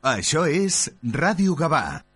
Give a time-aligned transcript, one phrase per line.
[0.00, 2.09] Això és Ràdio Gavà.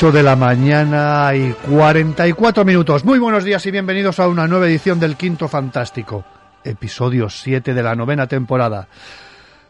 [0.00, 3.04] de la mañana y 44 minutos.
[3.04, 6.24] Muy buenos días y bienvenidos a una nueva edición del Quinto Fantástico,
[6.64, 8.88] episodio 7 de la novena temporada.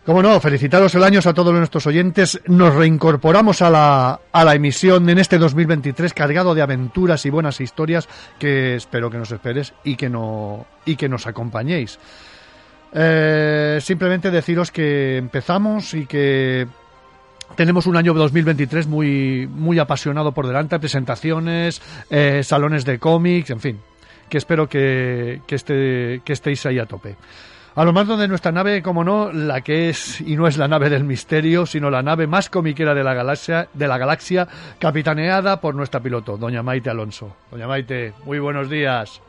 [0.06, 2.40] Como no, felicitaros el año a todos nuestros oyentes.
[2.46, 7.60] Nos reincorporamos a la, a la emisión en este 2023 cargado de aventuras y buenas
[7.60, 11.98] historias que espero que nos esperes y que, no, y que nos acompañéis.
[12.92, 16.68] Eh, simplemente deciros que empezamos y que
[17.56, 23.60] tenemos un año 2023 muy, muy apasionado por delante, presentaciones, eh, salones de cómics, en
[23.60, 23.80] fin,
[24.28, 27.16] que espero que, que, esté, que estéis ahí a tope.
[27.76, 30.66] A lo más de nuestra nave, como no, la que es y no es la
[30.66, 35.60] nave del misterio, sino la nave más comiquera de la galaxia, de la galaxia capitaneada
[35.60, 37.36] por nuestra piloto, doña Maite Alonso.
[37.50, 39.22] Doña Maite, muy buenos días.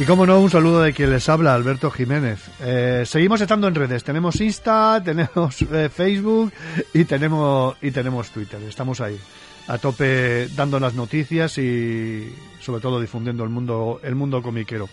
[0.00, 2.48] Y como no, un saludo de quien les habla, Alberto Jiménez.
[2.62, 4.02] Eh, seguimos estando en redes.
[4.02, 6.54] Tenemos Insta, tenemos eh, Facebook
[6.94, 8.62] y tenemos, y tenemos Twitter.
[8.62, 9.20] Estamos ahí,
[9.68, 14.88] a tope dando las noticias y sobre todo difundiendo el mundo, el mundo comiquero.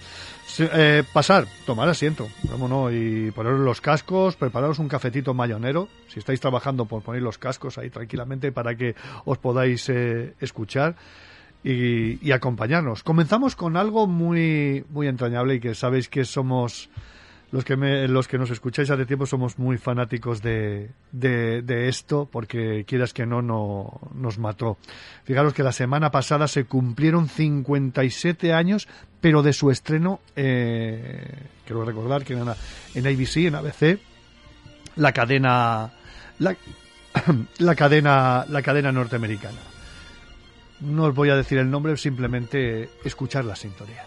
[0.60, 5.88] Eh, pasar, tomar asiento, cómo no, y poneros los cascos, prepararos un cafetito mayonero.
[6.10, 8.94] Si estáis trabajando, por poner los cascos ahí tranquilamente para que
[9.24, 10.98] os podáis eh, escuchar
[11.64, 13.04] y, acompañarnos.
[13.04, 16.90] Comenzamos con algo muy, muy entrañable y que sabéis que somos
[17.50, 21.88] los que me- los que nos escucháis hace tiempo somos muy fanáticos de, de, de
[21.88, 24.78] esto porque quieras que no, no nos mató.
[25.24, 28.88] Fijaros que la semana pasada se cumplieron 57 años,
[29.22, 31.26] pero de su estreno, eh,
[31.66, 32.44] quiero recordar que en,
[32.96, 34.00] en ABC, en ABC,
[34.98, 35.94] la cadena,
[36.40, 36.56] la,
[37.60, 39.58] la cadena, la cadena norteamericana.
[40.80, 44.06] No os voy a decir el nombre, simplemente escuchar la sintonía.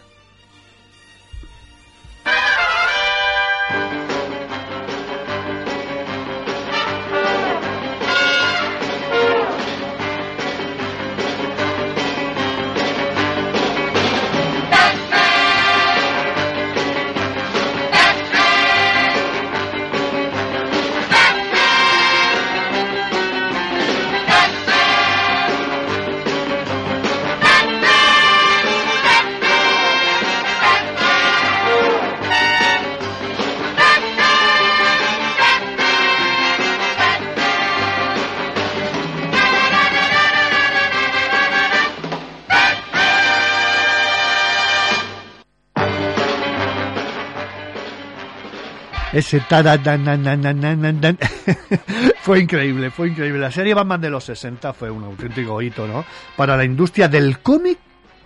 [52.22, 53.40] Fue increíble, fue increíble.
[53.40, 56.04] La serie Batman de los 60 fue un auténtico hito, ¿no?
[56.36, 57.78] Para la industria del cómic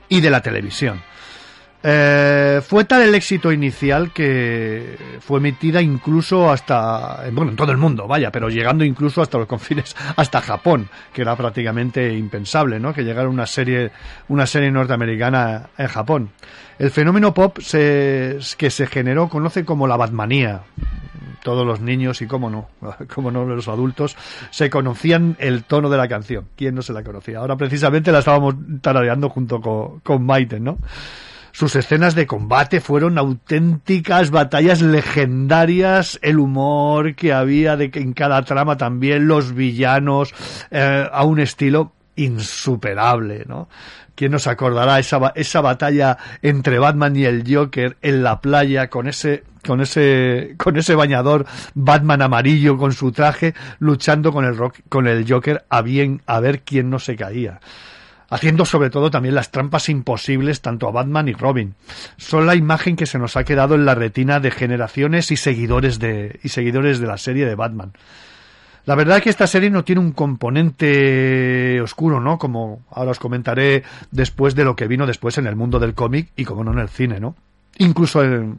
[0.08, 1.00] y de la televisión.
[1.86, 7.76] Eh, fue tal el éxito inicial que fue emitida incluso hasta, bueno, en todo el
[7.76, 12.94] mundo, vaya, pero llegando incluso hasta los confines, hasta Japón, que era prácticamente impensable, ¿no?
[12.94, 13.90] Que llegara una serie,
[14.28, 16.30] una serie norteamericana en Japón.
[16.78, 20.62] El fenómeno pop se, que se generó conoce como la Batmanía.
[21.42, 22.68] todos los niños y cómo no,
[23.14, 24.16] cómo no los adultos
[24.50, 26.48] se conocían el tono de la canción.
[26.56, 27.40] ¿Quién no se la conocía?
[27.40, 30.78] Ahora precisamente la estábamos tarareando junto con, con Maite, ¿no?
[31.54, 38.42] Sus escenas de combate fueron auténticas batallas legendarias, el humor que había de en cada
[38.42, 40.34] trama también, los villanos,
[40.72, 43.68] eh, a un estilo insuperable, ¿no?
[44.16, 49.06] ¿Quién nos acordará esa, esa batalla entre Batman y el Joker en la playa con
[49.06, 54.80] ese con ese con ese bañador Batman amarillo con su traje luchando con el rock,
[54.88, 57.60] con el Joker a bien a ver quién no se caía
[58.34, 61.74] haciendo sobre todo también las trampas imposibles tanto a Batman y Robin.
[62.16, 66.00] Son la imagen que se nos ha quedado en la retina de generaciones y seguidores
[66.00, 67.92] de, y seguidores de la serie de Batman.
[68.86, 72.36] La verdad es que esta serie no tiene un componente oscuro, ¿no?
[72.36, 76.32] Como ahora os comentaré después de lo que vino después en el mundo del cómic
[76.34, 77.36] y como no en el cine, ¿no?
[77.78, 78.58] Incluso en,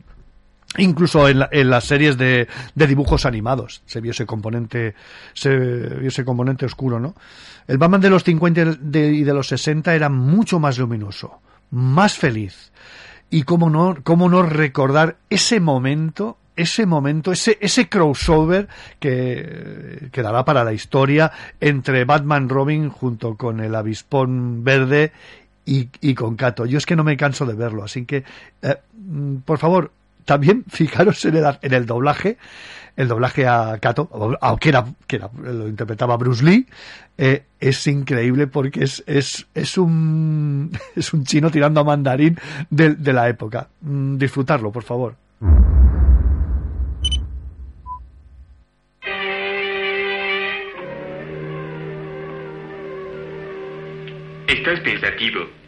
[0.78, 4.96] incluso en, en las series de, dibujos animados se vio ese componente,
[5.34, 7.16] se vio ese componente oscuro, ¿no?
[7.68, 8.62] El Batman de los 50
[8.94, 11.40] y de los 60 era mucho más luminoso,
[11.72, 12.72] más feliz.
[13.30, 18.68] Y cómo no, cómo no recordar ese momento, ese momento, ese, ese crossover
[19.00, 25.12] que quedará para la historia entre Batman Robin junto con el avispón verde
[25.66, 26.66] y, y con Kato.
[26.68, 28.24] Yo es que no me canso de verlo, así que,
[28.62, 28.78] eh,
[29.44, 29.92] por favor,
[30.26, 32.38] también fijaros en el, en el doblaje
[32.96, 36.66] el doblaje a Kato, aunque era, que era, lo interpretaba Bruce Lee,
[37.18, 42.38] eh, es increíble porque es, es, es, un, es un chino tirando a mandarín
[42.70, 43.68] de, la época.
[43.82, 45.16] Mm, disfrutarlo, por favor.
[54.48, 55.65] Estás pensativo.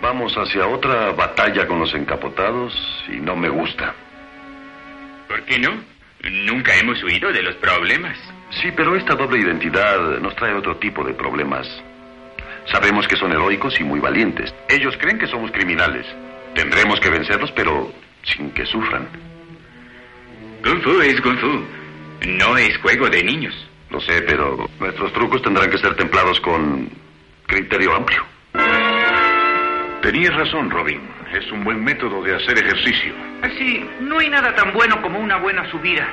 [0.00, 2.74] Vamos hacia otra batalla con los encapotados
[3.08, 3.94] y no me gusta.
[5.28, 5.78] ¿Por qué no?
[6.30, 8.16] Nunca hemos huido de los problemas.
[8.50, 11.68] Sí, pero esta doble identidad nos trae otro tipo de problemas.
[12.66, 14.54] Sabemos que son heroicos y muy valientes.
[14.68, 16.06] Ellos creen que somos criminales.
[16.54, 17.92] Tendremos que vencerlos, pero
[18.22, 19.08] sin que sufran.
[20.62, 21.64] Kung Fu es Kung Fu.
[22.26, 23.54] No es juego de niños.
[23.90, 26.88] Lo sé, pero nuestros trucos tendrán que ser templados con
[27.46, 28.24] criterio amplio.
[30.02, 31.00] Tenías razón, Robin.
[31.32, 33.14] Es un buen método de hacer ejercicio.
[33.42, 36.08] Así, no hay nada tan bueno como una buena subida.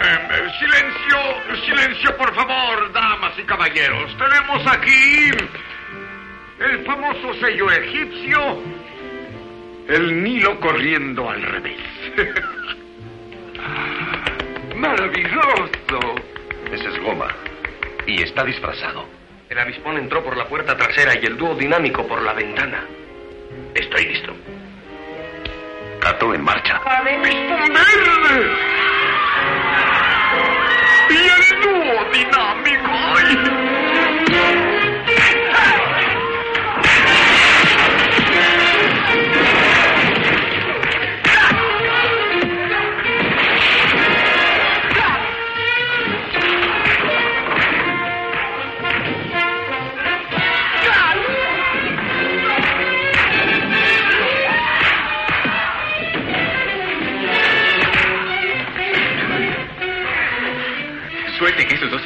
[0.00, 1.18] Eh, silencio,
[1.64, 4.16] silencio, por favor, damas y caballeros.
[4.18, 5.30] Tenemos aquí
[6.58, 8.60] el famoso sello egipcio,
[9.88, 11.80] el Nilo corriendo al revés.
[14.76, 16.16] ¡Maravilloso!
[16.72, 17.28] Ese es goma.
[18.12, 19.06] Y está disfrazado.
[19.48, 22.84] El avispón entró por la puerta trasera y el dúo dinámico por la ventana.
[23.74, 24.34] Estoy listo.
[25.98, 26.76] Cato en marcha.
[26.84, 28.52] ¡Avispón verde!
[31.08, 31.82] ¡Y el dúo!
[33.12, 34.61] Suerte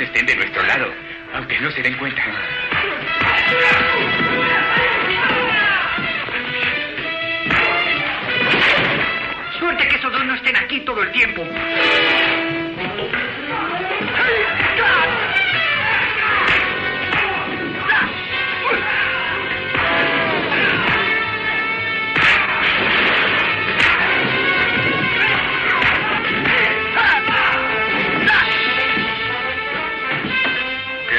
[0.00, 0.92] estén de nuestro lado,
[1.34, 2.22] aunque no se den cuenta.
[9.58, 11.46] Suerte que esos dos no estén aquí todo el tiempo.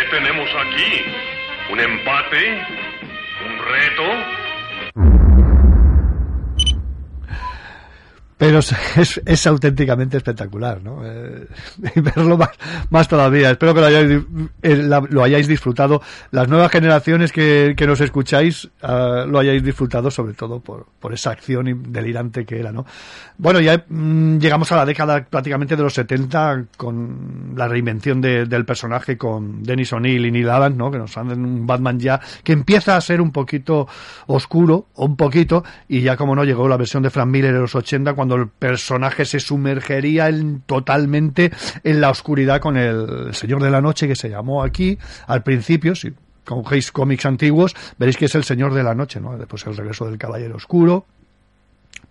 [0.09, 1.03] Tenemos aquí?
[1.69, 2.65] ¿Un empate?
[3.45, 4.36] ¿Un reto?
[8.37, 11.01] Pero es, es, auténticamente espectacular, ¿no?
[11.03, 11.47] Eh,
[11.95, 12.51] verlo más,
[12.91, 13.49] más todavía.
[13.49, 14.21] Espero que lo hayáis,
[14.61, 16.03] eh, lo hayáis disfrutado.
[16.29, 21.13] Las nuevas generaciones que, que nos escucháis uh, lo hayáis disfrutado sobre todo por, por
[21.13, 22.85] esa acción delirante que era, ¿no?
[23.39, 28.45] Bueno, ya mmm, llegamos a la década prácticamente de los 70 con la reinvención de,
[28.45, 30.91] del personaje con Dennis O'Neill y Neil Adams, ¿no?
[30.91, 33.87] Que nos dan un Batman ya que empieza a ser un poquito
[34.27, 37.73] oscuro, un poquito, y ya como no llegó la versión de Frank Miller de los
[37.73, 41.51] 80 cuando cuando el personaje se sumergería en, totalmente
[41.83, 45.95] en la oscuridad con el Señor de la Noche que se llamó aquí al principio,
[45.95, 49.37] si cogéis cómics antiguos, veréis que es el Señor de la Noche, ¿no?
[49.37, 51.05] Después el regreso del Caballero Oscuro,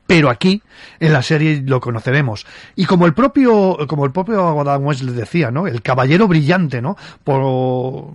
[0.06, 0.62] pero aquí
[1.00, 2.46] en la serie lo conoceremos.
[2.76, 6.96] Y como el propio como el propio Adam West decía no el caballero brillante no
[7.24, 8.10] por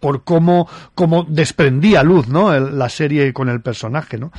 [0.00, 4.30] por cómo cómo desprendía luz no El- la serie con el personaje no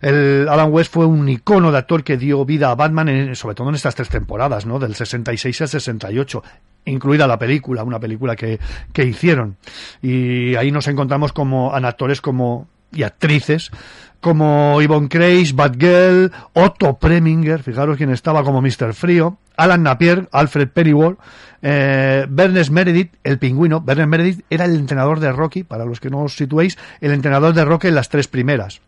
[0.00, 3.54] el Alan West fue un icono de actor que dio vida a Batman, en- sobre
[3.54, 4.78] todo en estas tres temporadas, ¿no?
[4.78, 6.42] Del 66 al 68,
[6.86, 8.58] incluida la película, una película que,
[8.92, 9.56] que hicieron.
[10.02, 13.70] Y ahí nos encontramos como en actores como y actrices
[14.20, 18.92] como Yvonne Kreis, Batgirl, Otto Preminger, fijaros quién estaba como Mr.
[18.92, 21.18] Frío, Alan Napier, Alfred Pennyworth,
[21.62, 23.80] eh, Bernes Meredith, el pingüino.
[23.80, 27.54] Bernes Meredith era el entrenador de Rocky, para los que no os situéis, el entrenador
[27.54, 28.80] de Rocky en las tres primeras.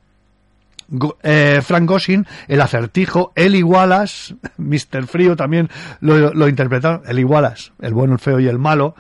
[1.22, 5.06] Eh, Frank Gossin, el acertijo, Eli Wallace, Mr.
[5.06, 5.68] Frío también
[6.00, 8.94] lo, lo interpretaron, Eli Wallace, el bueno, el feo y el malo,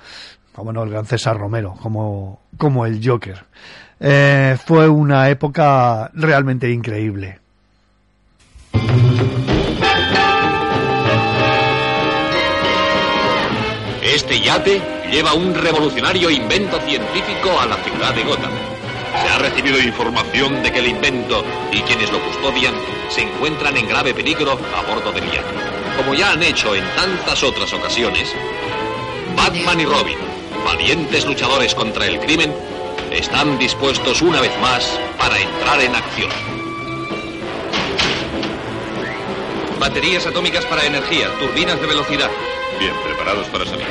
[0.52, 3.44] como no, el gran César Romero, como, como el Joker.
[3.98, 7.38] Eh, fue una época realmente increíble.
[14.02, 14.80] Este yate
[15.10, 18.69] lleva un revolucionario invento científico a la ciudad de Gotham.
[19.12, 22.74] Se ha recibido información de que el invento y quienes lo custodian
[23.08, 25.54] se encuentran en grave peligro a bordo del yate.
[25.96, 28.34] Como ya han hecho en tantas otras ocasiones,
[29.36, 30.18] Batman y Robin,
[30.64, 32.54] valientes luchadores contra el crimen,
[33.10, 36.30] están dispuestos una vez más para entrar en acción.
[39.78, 42.30] Baterías atómicas para energía, turbinas de velocidad.
[42.78, 43.86] Bien, preparados para salir.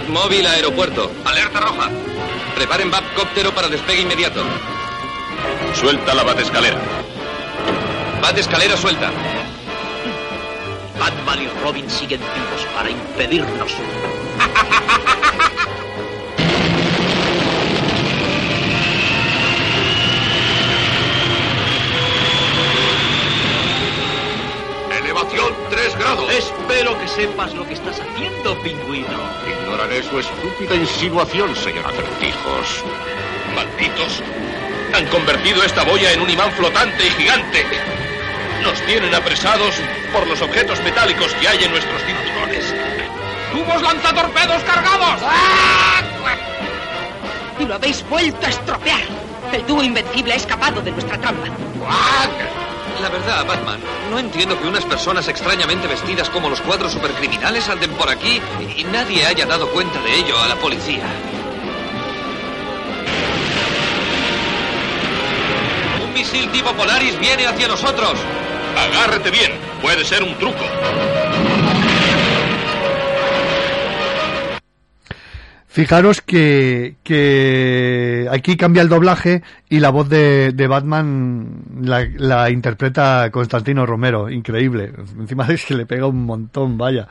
[0.00, 1.10] Batmóvil aeropuerto.
[1.24, 1.90] Alerta roja.
[2.54, 4.42] Preparen Batcóptero para despegue inmediato.
[5.74, 6.78] Suelta la Batescalera.
[8.22, 9.10] Batescalera suelta.
[10.98, 13.72] Batman y Robin siguen vivos para impedirnos.
[24.98, 26.32] Elevación 3 grados.
[26.32, 29.49] Espero que sepas lo que estás haciendo, pingüino.
[29.80, 32.84] Ignoraré su estúpida insinuación, señor Acertijos.
[33.54, 34.22] Malditos.
[34.94, 37.64] Han convertido esta boya en un imán flotante y gigante.
[38.62, 39.76] Nos tienen apresados
[40.12, 42.74] por los objetos metálicos que hay en nuestros cinturones.
[43.52, 45.22] ¡Tubos lanzatorpedos cargados!
[47.58, 49.00] Y lo habéis vuelto a estropear.
[49.50, 51.48] El dúo invencible ha escapado de nuestra trampa.
[53.00, 53.80] La verdad, Batman,
[54.10, 58.42] no entiendo que unas personas extrañamente vestidas como los cuatro supercriminales anden por aquí
[58.76, 61.04] y nadie haya dado cuenta de ello a la policía.
[66.04, 68.18] Un misil tipo Polaris viene hacia nosotros.
[68.76, 70.64] Agárrete bien, puede ser un truco.
[75.72, 82.50] Fijaros que, que aquí cambia el doblaje y la voz de, de Batman la, la
[82.50, 84.92] interpreta Constantino Romero, increíble.
[85.16, 87.06] Encima es que le pega un montón, vaya.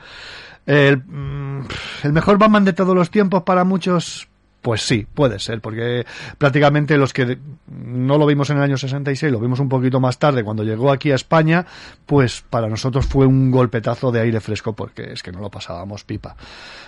[0.66, 1.68] El, mm,
[2.02, 4.28] el mejor Batman de todos los tiempos para muchos,
[4.62, 6.04] pues sí, puede ser, porque
[6.38, 10.18] prácticamente los que no lo vimos en el año 66, lo vimos un poquito más
[10.18, 11.66] tarde cuando llegó aquí a España,
[12.06, 16.04] pues para nosotros fue un golpetazo de aire fresco porque es que no lo pasábamos
[16.04, 16.36] pipa.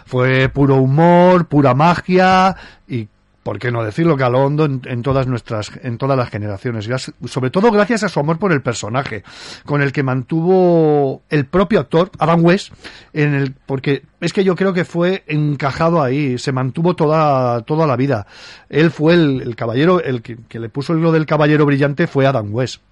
[0.05, 2.55] Fue puro humor, pura magia
[2.87, 3.09] y
[3.43, 6.89] por qué no decirlo hondo en, en todas nuestras en todas las generaciones.
[7.27, 9.25] Sobre todo gracias a su amor por el personaje
[9.65, 12.73] con el que mantuvo el propio actor Adam West
[13.13, 17.87] en el porque es que yo creo que fue encajado ahí se mantuvo toda toda
[17.87, 18.27] la vida.
[18.69, 22.27] Él fue el, el caballero el que, que le puso lo del caballero brillante fue
[22.27, 22.83] Adam West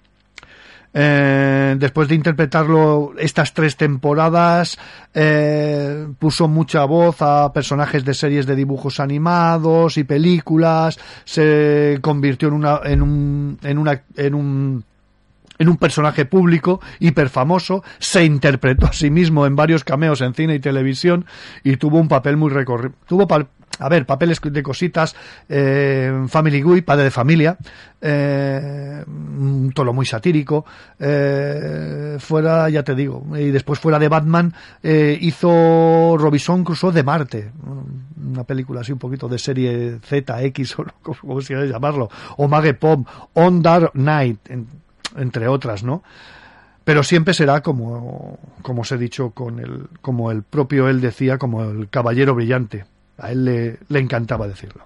[0.93, 4.77] eh, después de interpretarlo estas tres temporadas,
[5.13, 12.49] eh, puso mucha voz a personajes de series de dibujos animados y películas, se convirtió
[12.49, 13.77] en una, en un, en
[14.17, 14.83] en un,
[15.57, 20.33] en un personaje público hiper famoso, se interpretó a sí mismo en varios cameos en
[20.33, 21.25] cine y televisión
[21.63, 22.49] y tuvo un papel muy
[23.07, 23.27] tuvo
[23.81, 25.15] a ver, papeles de cositas,
[25.49, 27.57] eh, Family Guy, padre de familia,
[27.99, 30.65] eh, un tono muy satírico,
[30.99, 37.51] eh, fuera, ya te digo, y después fuera de Batman, hizo Robinson Crusoe de Marte,
[38.31, 42.47] una película así un poquito de serie Z, X, o como, se llama llamarlo, o
[42.47, 44.67] Mage Pop, On Dark Night, en-
[45.17, 46.03] entre otras, ¿no?
[46.83, 51.37] pero siempre será como como os he dicho con el como el propio él decía
[51.37, 52.85] como el caballero brillante
[53.21, 54.83] a él le, encantaba decirlo.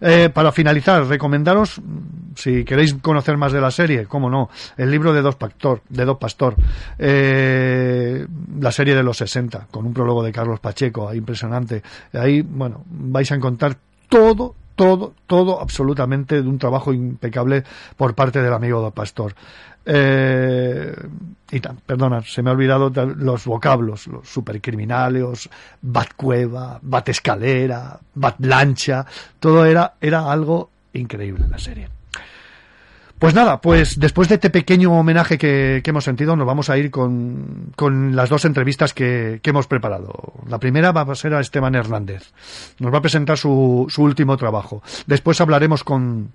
[0.00, 4.90] Eh, para finalizar recomendaros mm, si queréis conocer más de la serie cómo no el
[4.90, 6.54] libro de dos pastor de dos pastor.
[6.98, 8.26] Eh,
[8.60, 11.82] la serie de los 60 con un prólogo de Carlos Pacheco impresionante.
[12.12, 13.76] Ahí bueno vais a encontrar
[14.08, 17.64] todo, todo, todo absolutamente de un trabajo impecable
[17.96, 19.34] por parte del amigo del pastor.
[19.84, 20.94] Eh,
[21.50, 25.48] y perdona, se me ha olvidado los vocablos, los supercriminales,
[25.80, 29.06] bat cueva, bat escalera, bat lancha,
[29.38, 31.95] todo era, era algo increíble en la serie.
[33.18, 36.90] Pues nada, pues después de este pequeño homenaje que, hemos sentido, nos vamos a ir
[36.90, 40.34] con, con las dos entrevistas que, hemos preparado.
[40.48, 42.32] La primera va a ser a Esteban Hernández.
[42.78, 44.82] Nos va a presentar su, su último trabajo.
[45.06, 46.30] Después hablaremos con,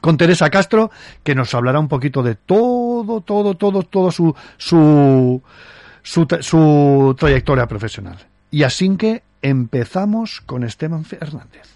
[0.00, 0.92] con Teresa Castro,
[1.24, 5.42] que nos hablará un poquito de todo, todo, todo, todo su, su,
[6.02, 8.18] su, su trayectoria profesional.
[8.52, 11.74] Y así que empezamos con Esteban Hernández.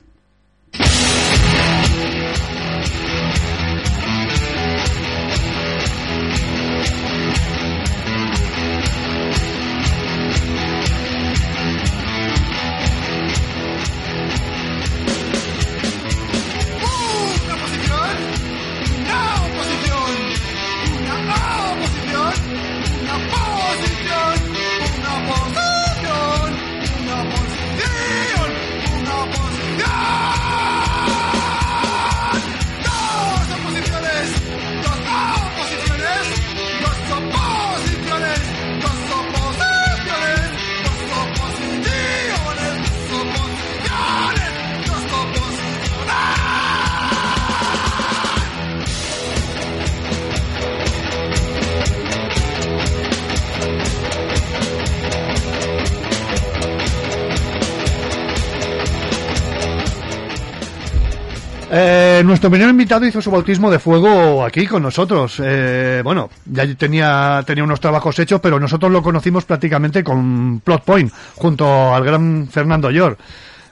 [61.71, 65.41] Eh, nuestro primer invitado hizo su bautismo de fuego aquí con nosotros.
[65.45, 70.83] Eh, bueno, ya tenía, tenía unos trabajos hechos, pero nosotros lo conocimos prácticamente con Plot
[70.83, 73.19] Point, junto al gran Fernando York.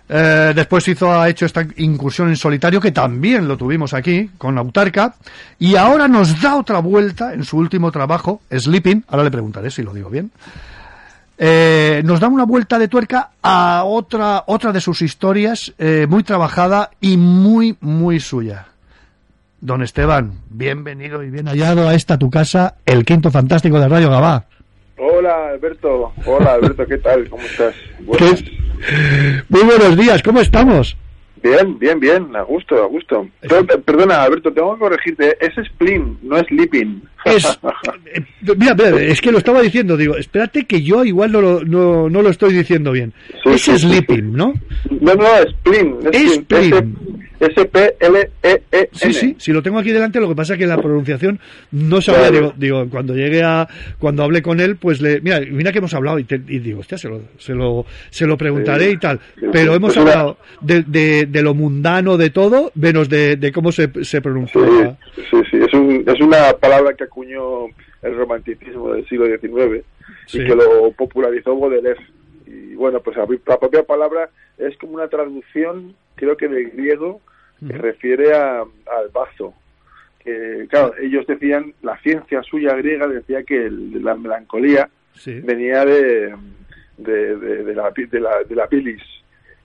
[0.08, 4.58] Eh, después hizo, ha hecho esta incursión en solitario, que también lo tuvimos aquí, con
[4.58, 5.14] Autarca.
[5.58, 9.04] Y ahora nos da otra vuelta en su último trabajo, Sleeping.
[9.08, 10.30] Ahora le preguntaré si lo digo bien.
[11.38, 16.22] Eh, nos da una vuelta de tuerca a otra, otra de sus historias eh, muy
[16.22, 18.68] trabajada y muy, muy suya.
[19.60, 24.10] Don Esteban, bienvenido y bien hallado a esta tu casa, el quinto fantástico de Radio
[24.10, 24.44] Gabá.
[24.98, 27.28] Hola Alberto, hola Alberto, ¿qué tal?
[27.28, 27.74] ¿Cómo estás?
[29.48, 30.96] Muy buenos días, ¿cómo estamos?
[31.46, 33.28] Bien, bien, bien, a gusto, a gusto.
[33.84, 37.02] perdona, Alberto, tengo que corregirte, es spleen, no es leaping.
[37.24, 37.44] Es,
[38.14, 38.24] eh,
[38.56, 42.22] mira, es que lo estaba diciendo, digo, espérate que yo igual no lo, no, no
[42.22, 43.12] lo estoy diciendo bien.
[43.44, 44.54] es sleeping, ¿no?
[45.00, 45.98] No, no, spleen.
[46.12, 46.96] Es spleen.
[47.40, 48.88] S-P-L-E-E.
[48.92, 51.38] Sí, sí, si lo tengo aquí delante, lo que pasa es que la pronunciación
[51.70, 53.68] no sabía, digo, digo, cuando llegue a,
[53.98, 57.08] cuando hable con él, pues le, mira, mira que hemos hablado y, digo, hostia, se
[57.08, 59.20] lo, se lo, se lo preguntaré y tal,
[59.52, 63.72] pero hemos pues hablado de, de, de, lo mundano de todo, menos de, de cómo
[63.72, 64.60] se, se pronuncia.
[65.30, 67.66] Sí, sí, es, un, es una palabra que acuñó
[68.02, 69.84] el romanticismo del siglo XIX
[70.32, 72.00] y que lo popularizó Baudelaire.
[72.46, 77.20] Y bueno, pues la propia palabra es como una traducción creo que del griego,
[77.66, 79.54] que refiere a, al bazo.
[80.18, 84.88] Que, claro, ellos decían, la ciencia suya griega decía que la melancolía
[85.24, 86.34] venía de,
[86.98, 89.02] de, de, la, de, la, de la pilis,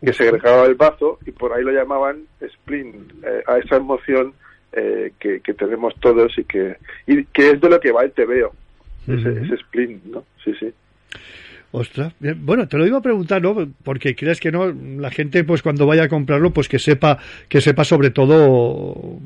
[0.03, 4.33] que segregaba el bazo, y por ahí lo llamaban spleen, eh, a esa emoción
[4.71, 8.11] eh, que, que, tenemos todos y que, y que es de lo que va el
[8.11, 8.53] tebeo,
[9.07, 10.23] ese, ese spleen, ¿no?
[10.43, 10.73] Sí, sí.
[11.73, 13.55] Ostras, bueno, te lo iba a preguntar, ¿no?
[13.83, 17.61] Porque crees que no, la gente, pues cuando vaya a comprarlo, pues que sepa, que
[17.61, 19.19] sepa sobre todo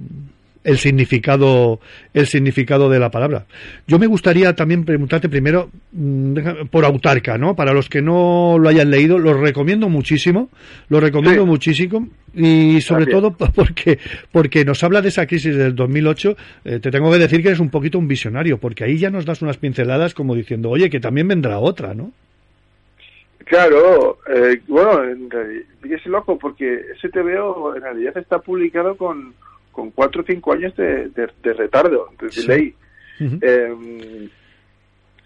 [0.66, 1.80] el significado,
[2.14, 3.46] el significado de la palabra.
[3.88, 7.56] Yo me gustaría también preguntarte primero mm, por autarca, ¿no?
[7.56, 10.50] Para los que no lo hayan leído, lo recomiendo muchísimo,
[10.90, 14.00] lo recomiendo muchísimo y sobre todo porque
[14.32, 16.36] porque nos habla de esa crisis del 2008.
[16.66, 19.26] Eh, te tengo que decir que eres un poquito un visionario, porque ahí ya nos
[19.26, 22.12] das unas pinceladas como diciendo, oye, que también vendrá otra, ¿no?
[23.46, 25.04] Claro, eh, bueno,
[25.84, 29.36] es loco porque ese TVO en realidad está publicado con,
[29.72, 32.76] con cuatro o cinco años de, de, retardo, de ley.
[33.20, 34.30] Em,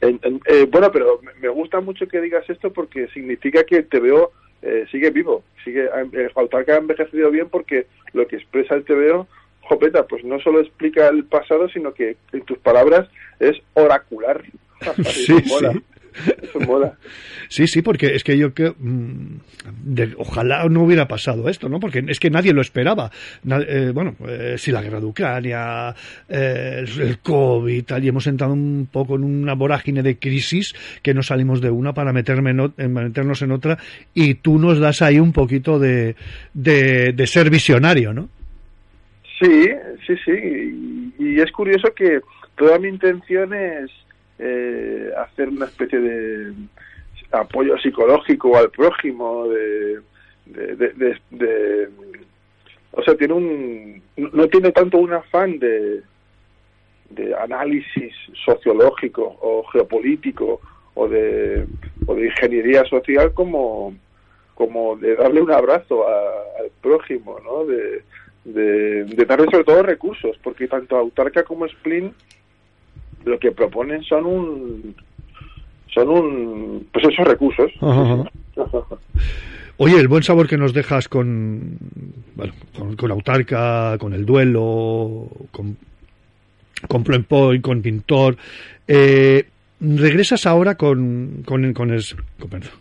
[0.02, 4.86] eh, bueno, pero me gusta mucho que digas esto porque significa que el TVO eh,
[4.92, 6.30] sigue vivo, sigue eh,
[6.66, 9.28] que ha envejecido bien porque lo que expresa el TVO,
[9.62, 14.44] jopeta, pues no solo explica el pasado, sino que en tus palabras es oracular.
[15.04, 15.66] sí, sí.
[16.42, 16.98] Eso mola.
[17.48, 19.40] Sí, sí, porque es que yo que mm,
[19.84, 21.80] de- ojalá no hubiera pasado esto, ¿no?
[21.80, 23.12] Porque es que nadie lo esperaba.
[23.68, 25.96] Eh, bueno, eh, si la guerra de Ucrania,
[26.28, 30.76] eh, el, el COVID, tal, y hemos entrado un poco en una vorágine de crisis
[31.02, 33.78] que no salimos de una para meterme en meternos en otra
[34.14, 36.16] y tú nos das ahí un poquito de,
[36.54, 38.30] de, de ser visionario, ¿no?
[39.40, 39.70] Sí,
[40.06, 41.14] sí, sí.
[41.18, 42.20] Y, y es curioso que
[42.58, 43.90] toda mi intención es
[44.40, 46.54] eh, hacer una especie de
[47.32, 50.00] apoyo psicológico al prójimo, de,
[50.46, 51.90] de, de-
[52.92, 56.02] o sea, tiene un, no tiene tanto un afán de,
[57.12, 58.14] de análisis
[58.46, 60.60] sociológico o geopolítico
[60.96, 61.68] o de,
[62.08, 63.96] o de ingeniería social como,
[64.56, 67.66] como de darle un abrazo al prójimo, ¿no?
[67.66, 68.04] De,
[68.46, 72.14] de, de darle sobre todo recursos, porque tanto Autarca como Splin
[73.26, 74.96] lo que proponen son un
[75.94, 77.72] son un pues esos recursos.
[77.82, 78.26] Ajá,
[79.82, 81.78] Oye, el buen sabor que nos dejas con,
[82.36, 85.78] bueno, con, con Autarca, con el duelo, con,
[86.86, 88.36] con Point, con Pintor.
[88.86, 89.46] Eh,
[89.80, 91.90] regresas ahora con, con, con,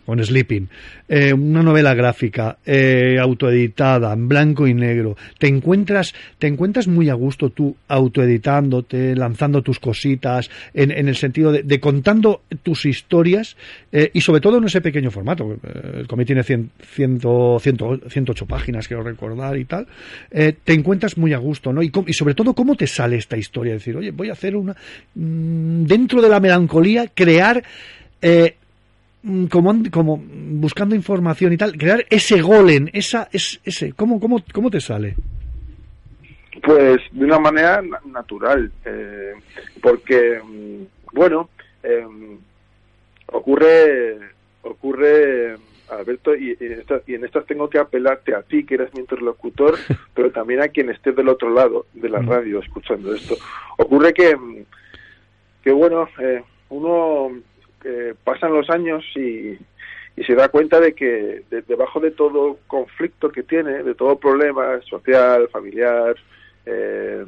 [0.05, 0.67] con- Sleeping,
[1.09, 5.17] eh, una novela gráfica, eh, autoeditada, en blanco y negro.
[5.39, 11.17] Te encuentras, te encuentras muy a gusto tú autoeditándote, lanzando tus cositas, en, en el
[11.17, 13.57] sentido de, de contando tus historias
[13.93, 15.53] eh, y sobre todo en ese pequeño formato.
[15.63, 17.21] Eh, El cómic tiene 100, 100,
[17.61, 19.87] 100, 108 páginas, quiero recordar y tal.
[20.31, 21.83] Te encuentras muy a gusto, ¿no?
[21.83, 23.73] Y, y sobre todo, ¿cómo te sale esta historia?
[23.75, 24.75] Decir, oye, voy a hacer una.
[25.15, 27.63] mm, dentro de la melancolía, crear.
[28.23, 28.57] eh,
[29.23, 34.43] mm, como, como buscando información y tal, crear ese golem, esa, es, ese, ¿cómo, cómo,
[34.53, 35.15] ¿cómo te sale?
[36.63, 39.33] Pues de una manera na- natural, eh,
[39.81, 40.83] porque, mm,
[41.15, 41.49] bueno,
[41.83, 42.05] eh,
[43.27, 44.19] ocurre,
[44.63, 45.57] ocurre,
[45.91, 48.93] Alberto, y, y en estas, y en estas tengo que apelarte a ti, que eres
[48.95, 49.77] mi interlocutor,
[50.15, 53.37] pero también a quien esté del otro lado de la radio escuchando esto.
[53.79, 54.57] Ocurre que, mm,
[55.63, 57.31] que bueno, eh, uno
[57.85, 59.59] eh, pasan los años y,
[60.17, 64.19] y se da cuenta de que de- debajo de todo conflicto que tiene, de todo
[64.19, 66.17] problema social, familiar,
[66.67, 67.25] eh,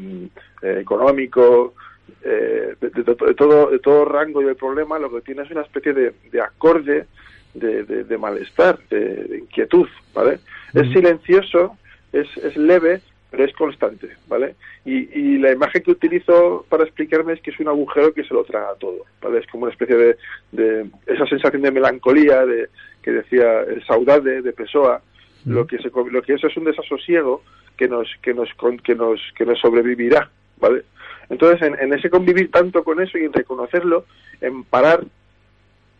[0.62, 1.74] eh, económico,
[2.22, 5.62] eh, de, de- de todo, de todo rango de problema, lo que tiene es una
[5.62, 7.07] especie de, de acorde
[7.55, 10.38] de, malestar, de, de inquietud, ¿vale?
[10.74, 11.76] Es silencioso,
[12.12, 13.00] es, es leve,
[13.31, 14.57] pero es constante, ¿vale?
[14.85, 18.35] Y, y la imagen que utilizo para explicarme es que es un agujero que se
[18.35, 19.38] lo traga todo, ¿vale?
[19.38, 20.16] Es como una especie de,
[20.53, 22.69] de esa sensación de melancolía de
[23.03, 25.01] que decía el saudade de Pessoa,
[25.47, 27.43] lo que se, lo que eso es un desasosiego
[27.77, 30.83] que nos que nos con- que nos que nos sobrevivirá, ¿vale?
[31.31, 34.05] Entonces en, en ese convivir tanto con eso y en reconocerlo,
[34.40, 35.05] en parar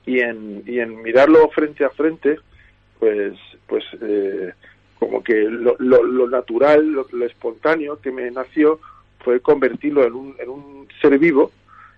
[0.05, 2.39] y en, y en mirarlo frente a frente,
[2.99, 3.35] pues
[3.67, 4.53] pues eh,
[5.01, 8.79] como que lo, lo, natural, lo, lo espontáneo que me nació
[9.25, 11.51] fue convertirlo en un, en un ser vivo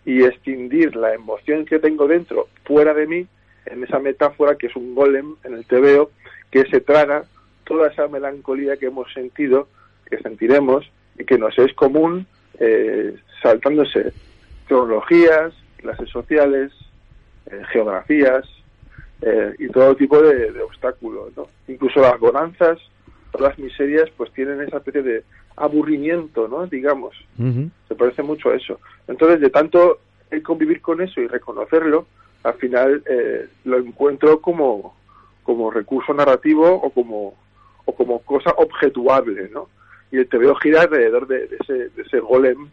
[0.06, 3.26] y extinguir la emoción que tengo dentro fuera de mí
[3.66, 6.10] en esa metáfora que es un golem en el TVO
[6.50, 7.24] que se traga
[7.64, 9.68] toda esa melancolía que hemos sentido,
[10.08, 12.26] que sentiremos y que nos es común
[12.58, 14.12] eh, saltándose
[14.68, 16.72] cronologías, clases sociales,
[17.50, 18.44] eh, geografías
[19.22, 21.32] eh, y todo tipo de, obstáculos.
[21.68, 22.78] Incluso las bonanzas,
[23.32, 25.24] todas las miserias, pues tienen esa especie de
[25.56, 26.66] aburrimiento, ¿no?
[26.66, 27.14] digamos.
[27.88, 28.78] Se parece mucho a eso.
[29.08, 29.98] Entonces, de tanto
[30.30, 32.06] el convivir con eso y reconocerlo,
[32.44, 34.94] al final eh, lo encuentro como,
[35.42, 37.34] como recurso narrativo o como,
[37.84, 39.68] o como cosa objetuable, ¿no?
[40.10, 42.68] Y el TVO gira alrededor de, de ese, de ese golem,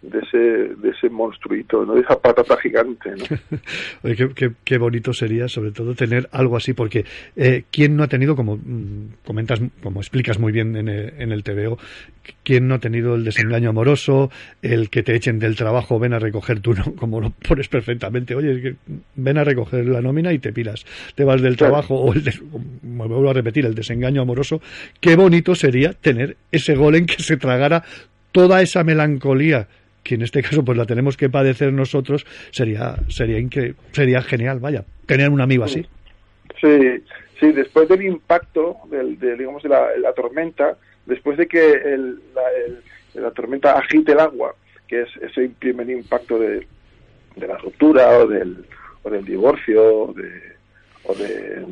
[0.00, 1.94] de ese, de ese monstruito, ¿no?
[1.94, 3.24] De esa patata gigante, ¿no?
[4.02, 7.04] Oye, qué, qué- qué bonito sería, sobre todo, tener algo así, porque
[7.36, 11.32] eh, ¿quién no ha tenido, como mm, comentas, como explicas muy bien en el, en
[11.32, 11.78] el TVO,
[12.44, 14.30] quién no ha tenido el desengaño amoroso,
[14.62, 16.94] el que te echen del trabajo, ven a recoger tú, ¿no?
[16.94, 18.76] como lo pones perfectamente, oye,
[19.16, 20.84] ven a recoger la nómina y te piras,
[21.16, 21.72] te vas del Claro.
[21.72, 22.40] trabajo, o el des-
[22.82, 24.60] me vuelvo a repetir, el desengaño amoroso,
[25.00, 27.82] qué bonito sería tener ese golem que se tragara
[28.30, 29.66] toda esa melancolía
[30.08, 34.58] que en este caso pues la tenemos que padecer nosotros sería sería incre- sería genial
[34.58, 35.86] vaya tener un amigo así.
[36.60, 37.02] Sí,
[37.38, 42.18] sí, después del impacto, del, de, digamos, de la, tormenta, después de que el-
[43.14, 44.54] la tormenta agite el agua,
[44.86, 46.66] que es ese primer impacto de,
[47.36, 48.64] de la ruptura o del,
[49.02, 50.30] o del divorcio o, de,
[51.04, 51.64] o, de,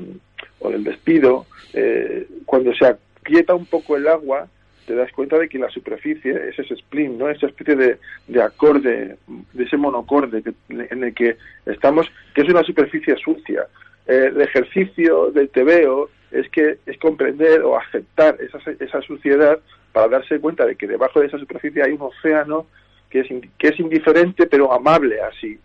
[0.61, 4.49] o del despido, eh, cuando se aquieta un poco el agua,
[4.87, 7.29] te das cuenta de que la superficie es ese spleen, ¿no?
[7.29, 9.17] Esa especie de, de acorde,
[9.53, 13.67] de ese monocorde que, en el que estamos, que es una superficie sucia.
[14.07, 19.59] Eh, el ejercicio del tebeo es que es comprender o aceptar esa, esa suciedad
[19.93, 22.67] para darse cuenta de que debajo de esa superficie hay un océano
[23.11, 25.59] que es, que es indiferente pero amable así.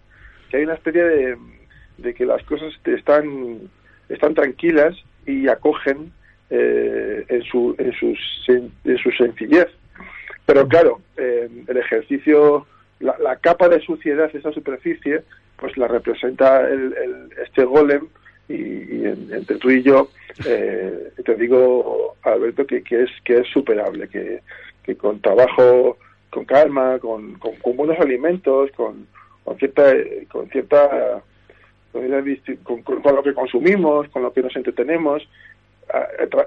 [0.49, 1.37] Que hay una especie de,
[1.97, 3.59] de que las cosas están,
[4.09, 6.11] están tranquilas y acogen
[6.53, 9.67] eh, en, su, en, en su sencillez.
[10.45, 12.65] Pero claro, eh, el ejercicio,
[12.99, 15.21] la, capa de suciedad esa superficie,
[15.55, 16.93] pues la representa el,
[17.41, 18.07] este golem
[18.49, 20.09] y, entre tú y yo
[20.45, 24.41] eh, te digo, Alberto, que, que, es que es superable, que,
[24.83, 25.97] que con trabajo,
[26.29, 29.07] con calma, con, con, buenos alimentos, con,
[29.45, 29.93] con cierta,
[30.29, 31.23] con cierta
[32.63, 35.27] con, con, lo que consumimos, con lo que nos entretenemos,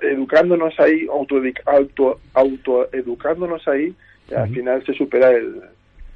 [0.03, 3.95] educándonos ahí, auto, auto, auto educándonos ahí,
[4.35, 5.63] al final se supera el,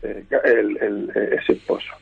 [0.03, 1.93] el, el, ese pozo.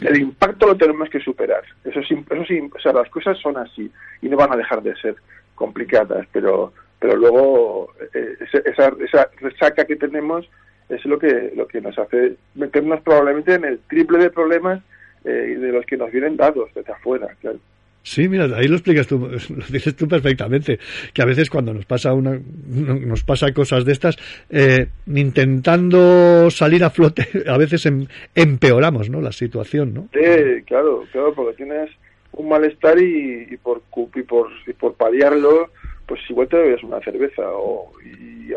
[0.00, 1.62] El impacto lo tenemos que superar.
[1.84, 4.82] Eso sí, eso sí, o sea, las cosas son así y no van a dejar
[4.82, 5.16] de ser
[5.54, 10.48] complicadas, pero pero luego eh, esa, esa resaca que tenemos
[10.88, 14.82] es lo que lo que nos hace meternos probablemente en el triple de problemas
[15.24, 17.28] eh, de los que nos vienen dados desde afuera.
[17.40, 17.58] Claro.
[18.06, 20.78] Sí, mira, ahí lo explicas tú, lo dices tú perfectamente,
[21.12, 24.16] que a veces cuando nos pasa una, nos pasa cosas de estas,
[24.48, 29.20] eh, intentando salir a flote, a veces em, empeoramos, ¿no?
[29.20, 30.08] La situación, ¿no?
[30.12, 31.90] Sí, claro, claro, porque tienes
[32.34, 33.82] un malestar y, por
[34.14, 35.70] y por y por paliarlo,
[36.06, 38.52] pues igual te bebes una cerveza o y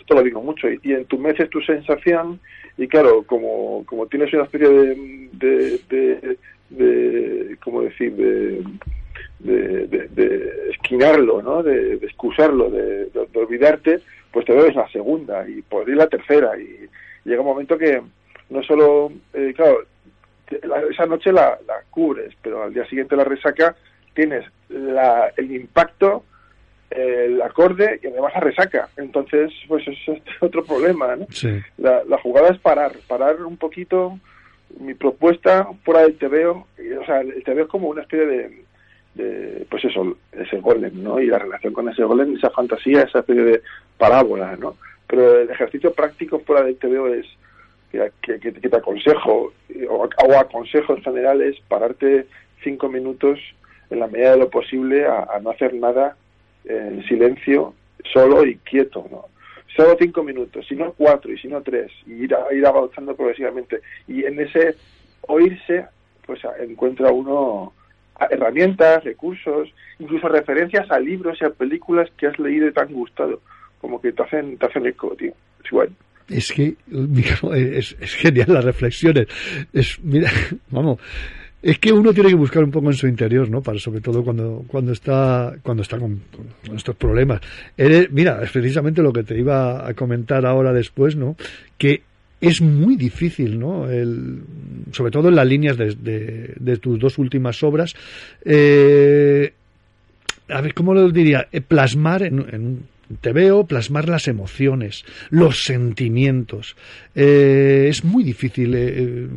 [0.00, 2.40] esto lo digo mucho y, tu entumeces tu sensación
[2.78, 6.38] y claro, como como tienes una especie de de
[7.62, 8.62] ¿cómo decir?, de,
[9.40, 11.62] de, esquinarlo, ¿no?
[11.62, 14.00] De, excusarlo, de, olvidarte,
[14.32, 16.88] pues te bebes la segunda y por ir la tercera y
[17.24, 18.00] llega un momento que
[18.50, 19.84] no solo, eh, claro,
[20.90, 23.76] esa noche la, la, cubres, pero al día siguiente la resaca
[24.14, 26.24] tienes la, el impacto,
[26.90, 28.88] el acorde y además la resaca.
[28.96, 31.26] Entonces, pues eso es otro problema, ¿no?
[31.78, 34.18] La, la jugada es parar, parar un poquito,
[34.78, 36.66] mi propuesta fuera del TVO,
[37.00, 38.64] o sea, el TVO es como una especie de,
[39.14, 41.20] de, pues eso, ese golem, ¿no?
[41.20, 43.62] Y la relación con ese golem, esa fantasía, esa especie de
[43.98, 44.76] parábola, ¿no?
[45.06, 47.26] Pero el ejercicio práctico fuera del TVO es
[47.90, 49.52] que, que, te aconsejo,
[49.88, 52.26] o, o, aconsejo en general, es pararte
[52.62, 53.40] cinco minutos
[53.90, 56.16] en la medida de lo posible a, a no hacer nada
[56.64, 57.74] en silencio,
[58.12, 59.26] solo y quieto, ¿no?
[59.76, 63.80] Solo cinco minutos, si no cuatro y si no tres, y ir, ir avanzando progresivamente.
[64.08, 64.76] Y en ese
[65.22, 65.86] oírse,
[66.26, 67.72] pues encuentra uno
[68.28, 72.92] herramientas, recursos, incluso referencias a libros y a películas que has leído y te han
[72.92, 73.40] gustado,
[73.80, 75.32] como que te hacen, te hacen eco, tío.
[76.28, 76.76] Es que,
[77.56, 79.26] es, es genial las reflexiones.
[79.72, 80.30] Es, mira,
[80.70, 81.00] vamos,
[81.62, 83.60] es que uno tiene que buscar un poco en su interior, ¿no?
[83.60, 86.20] Para sobre todo cuando cuando está cuando está con,
[86.74, 87.40] estos problemas.
[88.10, 91.36] mira, es precisamente lo que te iba a comentar ahora después, ¿no?
[91.76, 92.02] Que
[92.40, 93.90] es muy difícil, ¿no?
[93.90, 94.40] El,
[94.92, 97.94] sobre todo en las líneas de, de, tus dos últimas obras.
[98.44, 99.52] Eh,
[100.48, 101.48] a ver, ¿cómo lo diría?
[101.52, 102.82] Eh, plasmar en, en,
[103.20, 106.76] te veo plasmar las emociones, los sentimientos.
[107.14, 108.74] Eh, es muy difícil.
[108.74, 109.28] Eh, eh,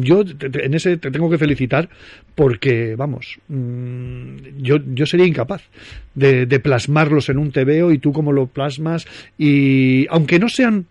[0.00, 1.88] yo en ese te tengo que felicitar
[2.34, 5.62] porque, vamos, mm, yo, yo sería incapaz
[6.14, 9.06] de, de plasmarlos en un veo y tú cómo lo plasmas
[9.38, 10.86] y aunque no sean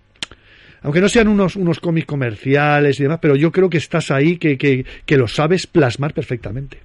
[0.81, 4.37] aunque no sean unos, unos cómics comerciales y demás, pero yo creo que estás ahí,
[4.37, 6.77] que, que, que lo sabes plasmar perfectamente.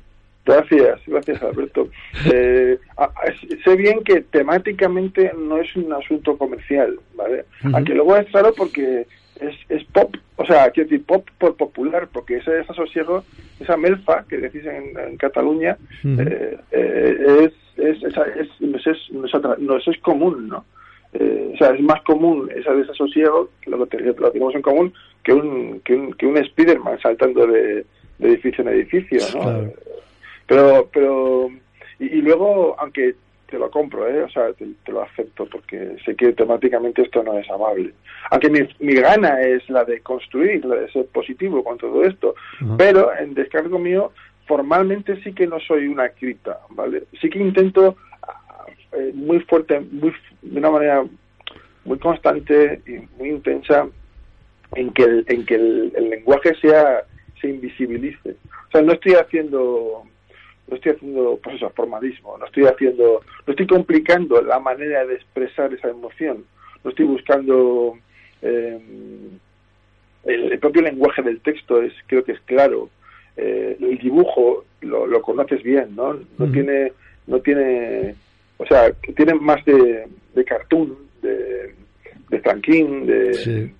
[0.49, 1.89] Gracias, gracias Alberto.
[2.33, 2.79] Eh,
[3.65, 7.45] sé bien que temáticamente no es un asunto comercial, ¿vale?
[7.73, 9.07] Aunque luego es raro porque
[9.41, 13.25] es, es pop, o sea, quiero decir pop por popular, porque ese desasosiego,
[13.61, 18.17] esa melfa que decís en, Cataluña, eh, eh, es, es, es,
[18.87, 20.65] es, no, es, no es común, ¿no?
[21.13, 24.93] Eh, o sea, es más común ese desasosiego, que lo, que lo tenemos en común,
[25.23, 27.87] que un, que un, que un Spiderman saltando de,
[28.19, 29.73] de edificio en edificio, ¿no?
[30.49, 31.51] Pero, pero,
[31.99, 33.15] y, luego, aunque
[33.49, 34.23] te lo compro, ¿eh?
[34.23, 37.93] o sea, te, lo acepto porque sé que temáticamente esto no es amable.
[38.31, 42.35] Aunque mi, mi gana es la de construir, la de ser positivo con todo esto,
[42.77, 44.13] pero en descargo mío,
[44.47, 47.05] formalmente sí que no soy una cripta, ¿vale?
[47.21, 47.97] Sí que intento
[48.93, 51.05] eh, muy fuerte, muy, de una manera
[51.85, 53.87] muy constante y muy intensa
[54.75, 57.03] en que el, en que el, el lenguaje sea
[57.41, 58.31] se invisibilice.
[58.31, 60.05] O sea, no estoy haciendo
[60.69, 65.73] no estoy haciendo pues formalismo, no estoy haciendo, no estoy complicando la manera de expresar
[65.73, 66.45] esa emoción.
[66.85, 67.95] no estoy buscando
[68.43, 68.79] eh,
[70.25, 72.91] el, propio lenguaje del texto es creo que es claro.
[73.37, 76.93] Eh, el dibujo lo, lo, conoces bien no no tiene
[77.29, 78.15] no tiene
[78.57, 81.73] o sea tiene más de, de cartoon de
[82.31, 83.71] de franquín de,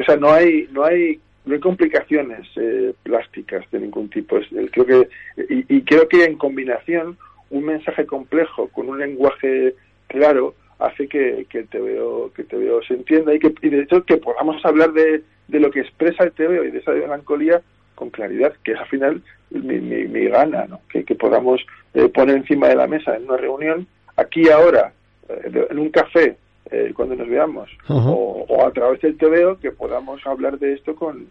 [0.00, 4.46] o sea no hay no hay no hay complicaciones eh, plásticas de ningún tipo es,
[4.70, 5.08] creo que
[5.48, 7.16] y, y creo que en combinación
[7.48, 9.74] un mensaje complejo con un lenguaje
[10.08, 14.04] claro hace que, que el TVO que el se entienda y que y de hecho
[14.04, 17.62] que podamos hablar de, de lo que expresa el TVO y de esa melancolía
[17.94, 20.80] con claridad que es al final mi, mi, mi gana ¿no?
[20.92, 21.62] que, que podamos
[21.94, 24.92] eh, poner encima de la mesa en una reunión aquí ahora
[25.30, 26.36] eh, en un café
[26.70, 27.70] eh, cuando nos veamos.
[27.88, 31.26] O, o, a través del TVO que podamos hablar de esto con,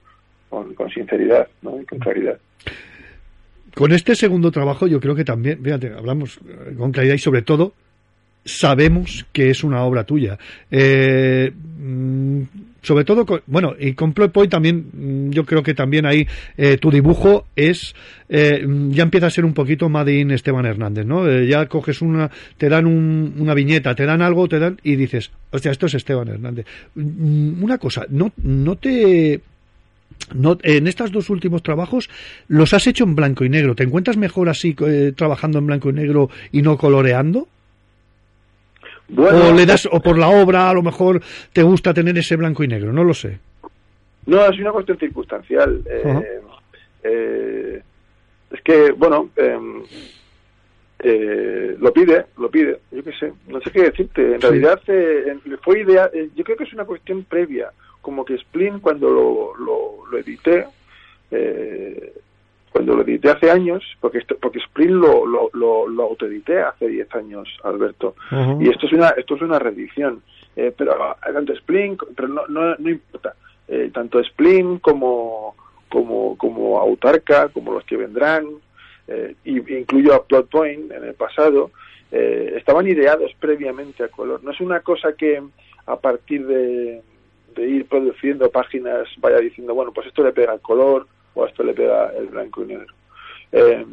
[0.49, 1.81] con, con sinceridad ¿no?
[1.81, 2.39] y con claridad.
[3.75, 6.39] Con este segundo trabajo yo creo que también, fíjate, hablamos
[6.77, 7.73] con claridad y sobre todo
[8.47, 10.37] sabemos que es una obra tuya.
[10.71, 11.51] Eh,
[12.81, 17.47] sobre todo, bueno, y con Ploy también, yo creo que también ahí eh, tu dibujo
[17.55, 17.93] es,
[18.29, 21.29] eh, ya empieza a ser un poquito Madin Esteban Hernández, ¿no?
[21.41, 25.31] Ya coges una, te dan un, una viñeta, te dan algo, te dan, y dices,
[25.51, 26.65] hostia, esto es Esteban Hernández.
[26.95, 29.41] Una cosa, no, no te,
[30.33, 32.09] no, en estos dos últimos trabajos
[32.47, 33.75] los has hecho en blanco y negro.
[33.75, 34.75] ¿Te encuentras mejor así
[35.15, 37.49] trabajando en blanco y negro y no coloreando?
[39.09, 41.21] Bueno, o le das o por la obra a lo mejor
[41.53, 43.39] te gusta tener ese blanco y negro, no lo sé.
[44.25, 45.81] No, es una cuestión circunstancial.
[45.89, 46.25] Eh, uh -huh.
[47.03, 47.81] eh,
[48.51, 49.29] es que, bueno,
[50.99, 54.33] eh, lo pide, lo pide, yo qué sé, no sé qué decirte.
[54.35, 54.47] En sí.
[54.47, 54.81] realidad
[55.61, 57.71] fue idea, yo creo que es una cuestión previa
[58.07, 60.65] como que Splin cuando lo, lo, lo edité,
[61.29, 62.13] eh,
[62.77, 66.87] cuando lo edité hace años, porque esto, porque Splin lo, lo, lo, lo autoedité hace
[66.87, 68.63] 10 años, Alberto, uh -huh.
[68.63, 70.21] y esto es una esto es una reedición,
[70.55, 70.95] eh, pero
[71.33, 73.33] tanto Splin, pero no, no, no importa,
[73.67, 75.55] eh, tanto Splin como
[75.89, 78.45] como como Autarca, como los que vendrán,
[79.07, 81.71] eh, y incluyo a Plot Point en el pasado,
[82.11, 84.43] eh, estaban ideados previamente a color.
[84.43, 85.41] No es una cosa que
[85.87, 87.01] a partir de
[87.55, 91.07] de ir produciendo páginas vaya diciendo, bueno, pues esto le pega el color
[91.37, 92.93] o esto le pega el blanco y negro.
[93.51, 93.85] Eh,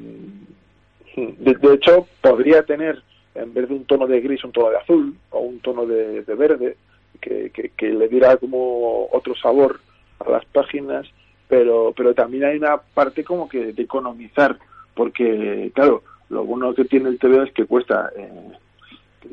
[1.17, 3.03] de, de, hecho, podría tener,
[3.35, 6.23] en vez de un tono de gris, un tono de azul o un tono de,
[6.23, 6.77] de verde,
[7.21, 9.81] que, que, que, le diera como otro sabor
[10.19, 11.07] a las páginas,
[11.49, 14.59] pero, pero también hay una parte como que de economizar,
[14.95, 18.11] porque, claro, lo bueno que tiene el TV es que cuesta...
[18.17, 18.53] Eh,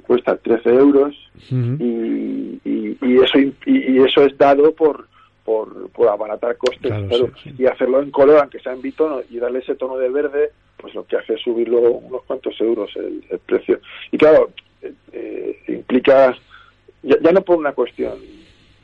[0.08, 1.13] cuesta 13 euros
[1.52, 1.78] uh -huh.
[1.82, 5.06] y, y, y, eso y, eso es dado por
[5.43, 7.56] por, por abaratar costes claro, claro, sí, sí.
[7.63, 10.93] y hacerlo en color aunque sea en bitono y darle ese tono de verde pues
[10.93, 13.80] lo que hace es subirlo unos cuantos euros el, el precio
[14.12, 14.51] y claro
[14.82, 16.36] eh, eh, implica
[17.04, 18.19] ya, ya, no por una cuestión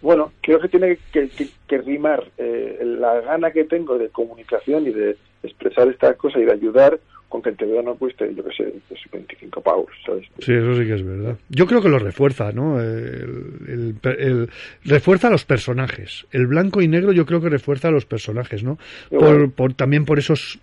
[0.01, 4.87] bueno creo que tiene que, que, que rimar eh, la gana que tengo de comunicación
[4.87, 8.43] y de expresar esta cosa y de ayudar con que el TVO no cueste, yo
[8.43, 8.73] que sé,
[9.11, 10.25] 25 pavos, ¿sabes?
[10.39, 11.37] Sí, eso sí que es verdad.
[11.49, 12.79] Yo creo que lo refuerza, ¿no?
[12.79, 14.49] El, el, el,
[14.85, 16.25] refuerza a los personajes.
[16.31, 18.77] El blanco y negro yo creo que refuerza a los personajes, ¿no?
[19.09, 19.51] Por, bueno.
[19.51, 20.59] por, también por esos,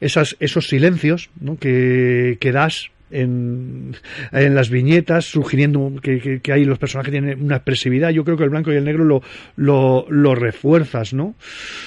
[0.00, 1.56] esas, esos silencios, ¿no?
[1.58, 3.96] Que, que das en,
[4.32, 8.10] en, las viñetas, sugiriendo que, que, que, ahí los personajes tienen una expresividad.
[8.10, 9.22] Yo creo que el blanco y el negro lo,
[9.56, 11.34] lo, lo refuerzas, ¿no?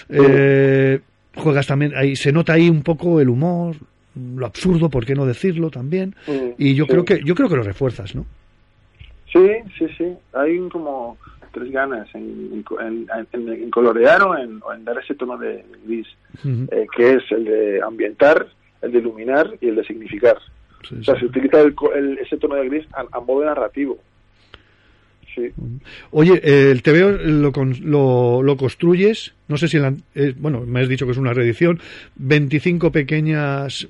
[0.10, 1.00] Eh,
[1.36, 3.76] juegas también, ahí se nota ahí un poco el humor,
[4.16, 6.16] lo absurdo, ¿por qué no decirlo también?
[6.28, 6.92] Mm, y yo sí.
[6.92, 8.26] creo que yo creo que lo refuerzas, ¿no?
[9.32, 9.48] Sí,
[9.78, 10.14] sí, sí.
[10.34, 11.18] Hay como
[11.54, 15.64] tres ganas en, en, en, en colorear o en, o en, dar ese tono de
[15.86, 16.08] gris,
[16.44, 16.68] uh -huh.
[16.72, 18.48] eh, que es el de ambientar,
[18.82, 20.38] el de iluminar y el de significar.
[20.88, 23.98] Sí, o sea, se utiliza el, el, ese tono de gris a, a modo narrativo.
[25.34, 25.50] Sí.
[26.12, 30.90] Oye, el TVO lo, lo, lo, construyes, no sé si, la, eh, bueno, me has
[30.90, 31.80] dicho que es una reedición,
[32.16, 33.88] 25 pequeñas,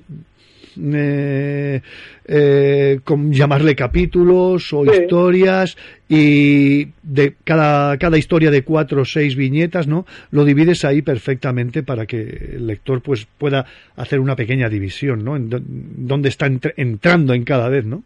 [0.80, 1.80] eh,
[2.24, 5.02] eh, con llamarle capítulos o sí.
[5.02, 5.76] historias
[6.08, 10.06] y de cada, cada historia de cuatro o seis viñetas, ¿no?
[10.30, 15.36] Lo divides ahí perfectamente para que el lector pues pueda hacer una pequeña división, ¿no?
[15.36, 18.02] En dónde está entrando en cada vez, ¿no?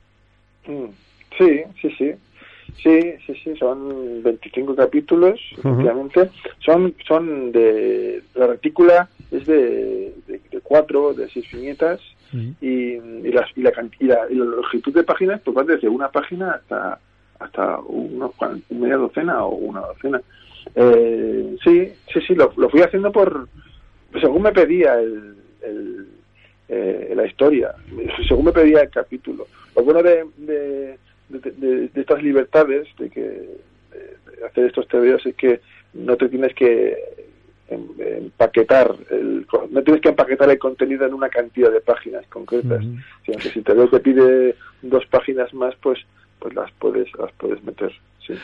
[0.67, 0.87] Mm,
[1.39, 2.13] sí, sí, sí.
[2.83, 5.73] Sí, sí, sí, son 25 capítulos, uh -huh.
[5.73, 6.31] efectivamente.
[6.59, 8.23] Son, son de.
[8.35, 12.01] La retícula es de, de, de cuatro, de seis viñetas,
[12.33, 12.55] uh -huh.
[12.61, 15.89] y, y, las, y, la, y, la, y, la, longitud de páginas, pues va desde
[15.89, 16.99] una página hasta
[17.39, 18.31] hasta una,
[18.71, 20.21] media docena o una docena.
[20.75, 23.49] Eh, sí, sí, sí, lo, lo, fui haciendo por.
[24.11, 26.07] Pues según me pedía el, el
[26.69, 27.75] eh, la historia,
[28.27, 29.47] según me pedía el capítulo.
[29.77, 30.99] Lo bueno de, de
[31.29, 35.61] de, de- de estas libertades, de que de hacer estos tebeos es que
[35.95, 36.97] no te tienes que
[37.69, 42.85] em- empaquetar el, no tienes que empaquetar el contenido en una cantidad de páginas concretas,
[43.25, 45.99] sino que si te te pide dos páginas más, pues
[46.39, 47.93] pues las puedes las puedes meter.
[48.27, 48.35] Sí.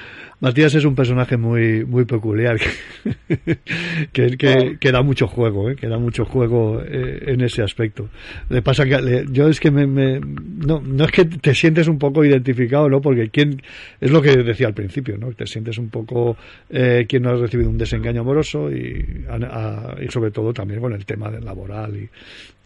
[0.41, 2.59] Matías es un personaje muy muy peculiar
[4.12, 5.76] que, que, que da mucho juego, ¿eh?
[5.76, 8.09] que da mucho juego eh, en ese aspecto.
[8.49, 11.89] Le pasa que le- yo es que me, me- no, no es que te sientes
[11.89, 13.01] un poco identificado, ¿no?
[13.01, 13.61] Porque quién
[14.01, 15.33] es lo que decía al principio, ¿no?
[15.33, 16.37] Te sientes un poco
[16.70, 20.80] eh, quien no ha recibido un desengaño amoroso y, a- a- y sobre todo también
[20.80, 22.09] con el tema del laboral y,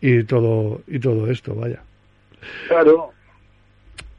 [0.00, 1.82] y todo y todo esto, vaya.
[2.68, 3.10] Claro,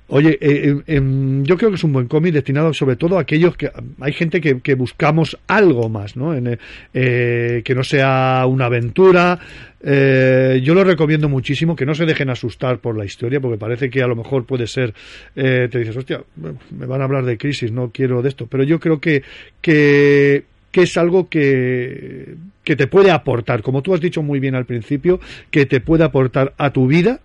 [0.09, 3.21] Oye, eh, eh, em, yo creo que es un buen cómic destinado sobre todo a
[3.21, 6.33] aquellos que hay gente que, buscamos algo más, ¿no?
[6.33, 6.57] En, eh,
[6.93, 9.39] eh, que no sea una aventura.
[9.81, 14.01] Yo lo recomiendo muchísimo que no se dejen asustar por la historia, porque parece que
[14.01, 14.93] a lo mejor puede ser.
[15.33, 18.47] te dices, hostia, me van a hablar de crisis, no quiero de esto.
[18.47, 19.23] Pero yo creo que
[19.61, 24.55] que que es algo que, que te puede aportar, como tú has dicho muy bien
[24.55, 27.21] al principio, que te puede aportar a tu vida,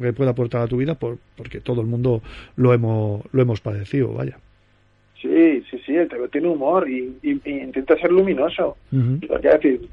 [0.00, 2.22] que puede aportar a tu vida por, porque todo el mundo
[2.56, 4.38] lo hemos, lo hemos padecido, vaya.
[5.20, 8.76] sí, sí, sí, el TV tiene humor y, y- y intenta ser luminoso.
[8.90, 9.88] Lo que decir,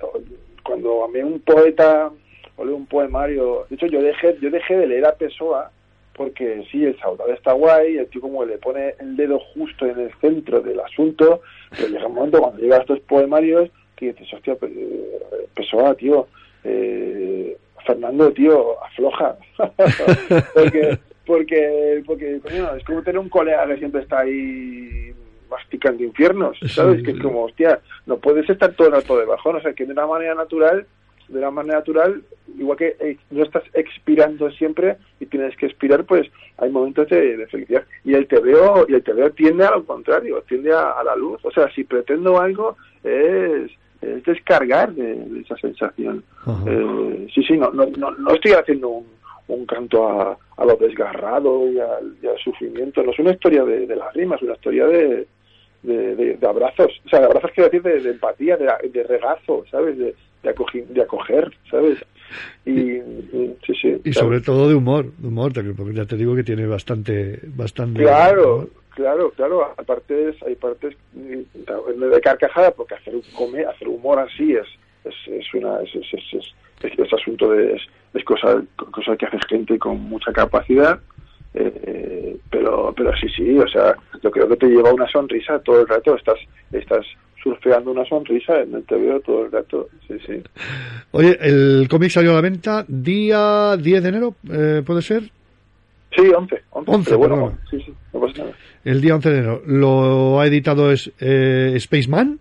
[0.63, 2.11] cuando a mí un poeta
[2.57, 5.71] o leo un poemario, de hecho yo dejé, yo dejé de leer a Pessoa
[6.15, 9.99] porque sí, el saudade está guay, el tío como le pone el dedo justo en
[9.99, 11.41] el centro del asunto,
[11.71, 15.19] pero llega un momento cuando llega a estos poemarios que dices, hostia, eh,
[15.55, 16.27] Pessoa, tío,
[16.63, 19.36] eh, Fernando, tío, afloja.
[20.53, 25.13] porque, porque, porque, coño, es como tener un colega que siempre está ahí
[25.49, 26.97] masticando infiernos, ¿sabes?
[26.97, 29.73] Sí, que es como, hostia, no puedes estar todo el rato de bajón, o sea,
[29.73, 30.88] que de una manera natural,
[31.27, 32.23] de una manera natural,
[32.57, 36.27] igual que eh, no estás expirando siempre y tienes que expirar, pues
[36.57, 37.84] hay momentos de, de felicidad.
[38.03, 41.39] Y el TVO, y el TVO tiende a lo contrario, tiende a, a la luz.
[41.43, 43.71] O sea, si pretendo algo, es,
[44.17, 46.23] es descargar de, de esa sensación.
[46.67, 49.05] Eh, sí, sí, no, no, no, no estoy haciendo un,
[49.47, 53.03] un canto a, a lo desgarrado y al, y al sufrimiento.
[53.03, 55.27] No es una historia de, de las rimas, es una historia de,
[55.83, 56.91] de, abrazos.
[57.05, 59.97] O sea, de abrazos quiero decir de, empatía, de, de regazo, ¿sabes?
[59.97, 61.97] De, de, acogi- de acoger, ¿sabes?
[62.65, 63.87] Y, y- sí, sí.
[64.03, 64.27] Y claro.
[64.27, 68.01] sobre todo de humor, de humor, porque ya te digo que tiene bastante, bastante.
[68.01, 69.73] Claro, claro, claro.
[69.77, 74.67] Hay partes, hay partes mm, de carcajada, porque hacer un come, hacer humor así es
[75.05, 79.99] es, es una es, es, es, asunto de es, cosa cosa que hace gente con
[79.99, 80.99] mucha capacidad.
[81.53, 85.81] eh, pero pero sí sí o sea yo creo que te lleva una sonrisa todo
[85.81, 86.39] el rato estás
[86.71, 87.05] estás
[87.41, 90.41] surfeando una sonrisa en el TVO todo el rato sí sí
[91.11, 95.29] Oye, el cómic salió a la venta día 10 de enero, eh, ¿puede ser?
[96.16, 97.57] Sí 11 11, 11, pero bueno perdona.
[97.70, 98.53] sí sí no pasa nada
[98.84, 99.61] El día 11 de enero.
[99.66, 102.39] Lo ha editado es, eh, Spaceman.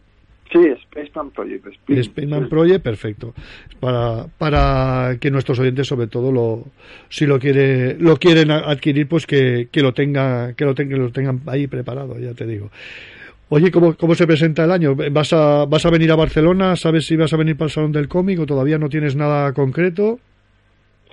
[0.53, 3.33] sí Spaceman Project Space- Spaceman Project, perfecto.
[3.81, 6.64] Para, para que nuestros oyentes, sobre todo, lo,
[7.09, 11.11] si lo quiere, lo quieren adquirir, pues que, que lo tenga, que lo tengan, lo
[11.12, 12.70] tengan ahí preparado, ya te digo.
[13.49, 14.95] Oye, ¿cómo, ¿cómo se presenta el año?
[14.97, 16.75] ¿Vas a, ¿Vas a venir a Barcelona?
[16.77, 19.53] ¿Sabes si vas a venir para el Salón del Cómic o todavía no tienes nada
[19.53, 20.18] concreto?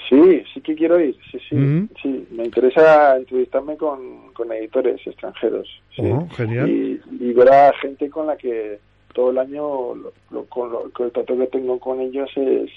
[0.10, 1.56] Sí, sí que quiero ir, sí, sí,
[2.02, 2.28] sí.
[2.32, 6.02] Me interesa entrevistarme con, con editores extranjeros, sí.
[6.04, 6.68] Oh, genial.
[6.68, 8.80] Y, y ver a gente con la que
[9.14, 12.72] todo el año, lo, lo- con, lo, con el trato que tengo con ellos es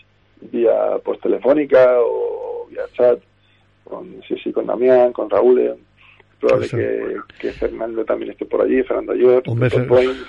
[0.50, 3.18] vía pues telefónica o vía chat,
[3.84, 5.58] con, sí, sí, con Damián, con Raúl.
[5.60, 5.74] eh.
[6.40, 10.26] Probable Pues, que, que Fernando también esté por allí, Fernando Ayot, Hombre, Fer-.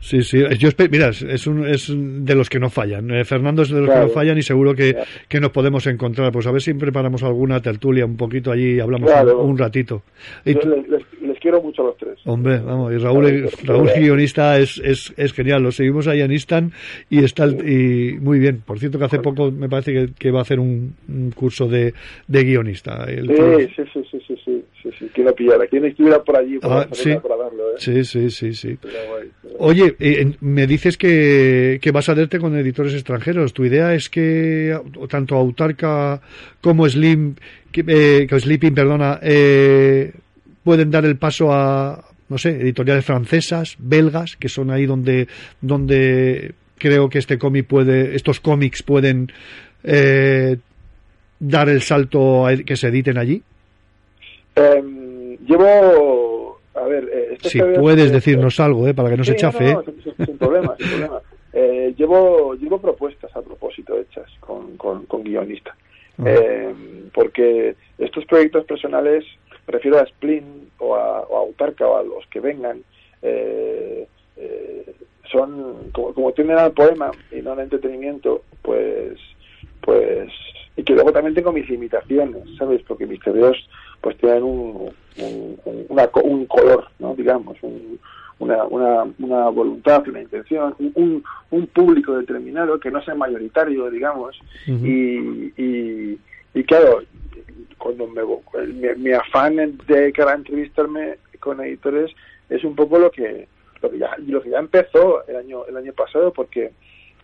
[0.00, 0.42] Sí, sí.
[0.58, 3.10] Yo mira, es- un, es de los que no fallan.
[3.10, 4.96] Eh, Fernando es de los que no fallan y seguro que,
[5.28, 6.32] que nos podemos encontrar.
[6.32, 9.40] Pues a ver si preparamos alguna tertulia un poquito allí y hablamos Claro.
[9.42, 10.02] un, un ratito.
[10.44, 11.02] Y les- les
[11.48, 12.18] quiero mucho a los tres.
[12.26, 16.74] Hombre, vamos, y Raúl, Raúl guionista es, es, es genial, lo seguimos ahí en Instant
[17.08, 18.62] y está y muy bien.
[18.66, 21.66] Por cierto que hace poco me parece que, que va a hacer un, un curso
[21.66, 21.94] de,
[22.26, 23.04] de guionista.
[23.08, 25.62] El Sí, sí, sí, sí, sí, sí, sí, sí, quiero pillar.
[25.62, 27.14] Aquí estuviera por allí para, Ah, sí.
[27.22, 27.74] para darlo, ¿eh?
[27.78, 28.78] Sí, sí, sí, sí.
[28.82, 29.30] Guay.
[29.58, 33.54] Oye, eh, me dices que, que vas a verte con editores extranjeros.
[33.54, 34.78] ¿Tu idea es que
[35.08, 36.20] tanto Autarca
[36.60, 37.36] como Slim,
[37.72, 40.12] que, eh, que Sleeping, perdona, eh,
[40.64, 45.28] pueden dar el paso a, no sé, editoriales francesas, belgas, que son ahí donde,
[45.60, 49.32] donde creo que este cómic puede, estos cómics pueden
[49.84, 50.56] eh,
[51.38, 53.42] dar el salto a que se editen allí?
[54.54, 59.72] Em, llevo, a ver, eh, Si puedes decirnos algo, eh, para que no se chafe.
[59.72, 59.84] no, eh.
[60.24, 61.20] sin, problema, sin problema.
[61.50, 65.74] Eh, llevo, llevo propuestas a propósito hechas con, con, con guionista.
[66.18, 66.24] Ah.
[66.26, 66.74] Eh,
[67.12, 69.24] porque estos proyectos personales
[69.68, 72.82] refiero a Splin o a, o a Autarca o a los que vengan,
[73.22, 74.06] eh,
[74.36, 74.94] eh,
[75.30, 79.18] son, como, como tienden al poema y no al entretenimiento, pues,
[79.82, 80.32] pues,
[80.76, 82.82] y que luego también tengo mis limitaciones, ¿sabes?
[82.86, 83.56] Porque mis tebeos
[84.00, 87.14] pues tienen un, un, una, un color, ¿no?
[87.14, 87.98] Digamos, un,
[88.38, 94.38] una, una, una voluntad, una intención, un, un público determinado que no sea mayoritario, digamos,
[94.66, 96.18] y, y,
[96.54, 97.00] y claro,
[97.78, 98.22] cuando me,
[98.66, 99.56] mi, mi afán
[99.86, 102.10] de cara a entrevistarme con editores
[102.48, 103.46] es un poco lo que
[103.80, 106.72] lo que ya lo que ya empezó el año el año pasado porque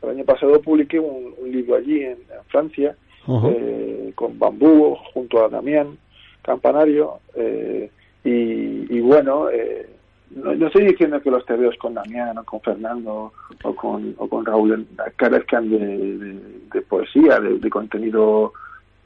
[0.03, 2.97] el año pasado publiqué un, un libro allí en, en Francia
[3.27, 5.99] eh, con Bambú junto a Damián
[6.43, 7.91] Campanario eh,
[8.23, 9.89] y, y, bueno eh,
[10.31, 13.33] no, no, estoy diciendo que los tebeos con Damián o con Fernando
[13.63, 14.87] o con, o con Raúl
[15.17, 16.41] carezcan de, de,
[16.73, 18.53] de poesía de, de contenido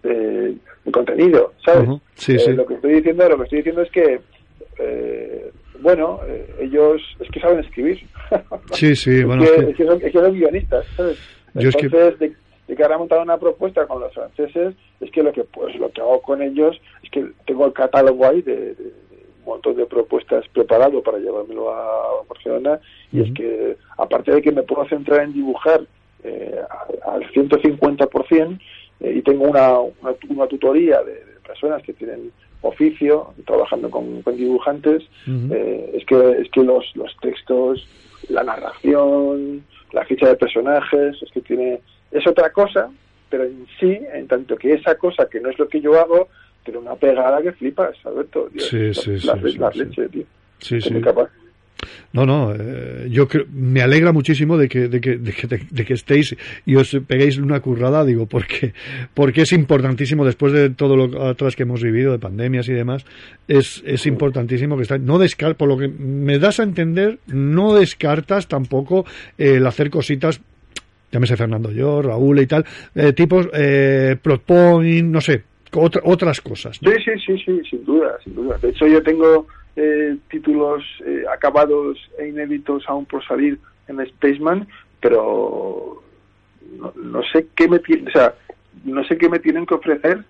[0.02, 2.00] de, de, contenido sabes uh -huh.
[2.14, 2.52] sí, sí.
[2.52, 4.20] lo que estoy diciendo lo que estoy diciendo es que
[5.80, 8.00] bueno, eh, ellos es que saben escribir.
[8.72, 9.42] Sí, sí, es bueno.
[9.42, 9.70] Que, es que...
[9.70, 11.18] Es que son, es que son guionistas, ¿sabes?
[11.54, 12.28] Yo Entonces, es que...
[12.28, 12.34] de,
[12.68, 15.90] de cara a montar una propuesta con los franceses, es que lo que pues lo
[15.90, 18.92] que hago con ellos es que tengo el catálogo ahí de, de,
[19.46, 22.80] montón de propuestas preparado para llevármelo a Barcelona
[23.10, 23.28] y uh -huh.
[23.28, 25.80] es que aparte de que me puedo centrar en dibujar
[26.22, 26.60] eh,
[27.06, 28.58] al 150%
[29.00, 32.30] eh, y tengo una, una, una tutoría de, de personas que tienen
[32.62, 35.54] oficio, trabajando con, con dibujantes, uh -huh.
[35.54, 37.86] eh, es que es que los, los textos,
[38.28, 41.80] la narración, la ficha de personajes, es que tiene
[42.10, 42.90] es otra cosa,
[43.30, 46.28] pero en sí, en tanto que esa cosa que no es lo que yo hago,
[46.64, 48.48] tiene una pegada que flipas, Alberto.
[48.52, 50.24] Dios, sí, sí, la, sí, la, sí, leche, tío.
[50.58, 51.00] Sí, sí.
[51.00, 51.30] Capaz.
[52.12, 55.94] No, no, eh, yo creo, me alegra muchísimo de que, de que, de que, que
[55.94, 56.36] estéis
[56.66, 58.72] y os peguéis una currada, digo, porque,
[59.14, 63.04] porque es importantísimo después de todo lo atrás que hemos vivido, de pandemias y demás,
[63.46, 67.74] es, es importantísimo que estáis, no descartas, por lo que me das a entender, no
[67.74, 69.04] descartas tampoco
[69.36, 70.40] el hacer cositas
[71.10, 72.64] llámese Fernando yo, Raúl y tal,
[72.94, 76.80] eh, tipos eh, Plotpoint, no sé, otra, otras cosas.
[76.82, 76.90] ¿no?
[76.90, 78.58] Sí, sí, sí, sí, sin duda, sin duda.
[78.58, 79.46] De hecho, yo tengo
[79.78, 84.66] eh, títulos eh, acabados e inéditos aún por salir en Spaceman,
[85.00, 86.02] pero
[86.76, 88.34] no, no sé qué me tienen, o sea,
[88.84, 90.24] no sé qué me tienen que ofrecer.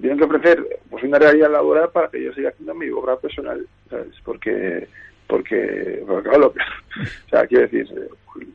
[0.00, 3.66] Tienen que ofrecer pues una realidad laboral para que yo siga haciendo mi obra personal,
[3.88, 4.14] ¿sabes?
[4.24, 4.88] Porque
[5.26, 7.88] porque, porque claro, lo que, o sea, quiero decir,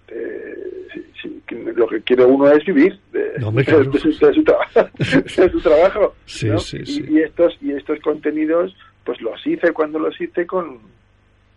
[0.09, 0.87] eh,
[1.21, 4.89] si, si, lo que quiere uno es vivir de, no, de, de, de, su, trabajo,
[4.97, 6.59] de su trabajo sí, ¿no?
[6.59, 7.05] sí, sí.
[7.09, 8.75] Y, y, estos y estos contenidos,
[9.09, 10.77] pues los hice cuando los hice con,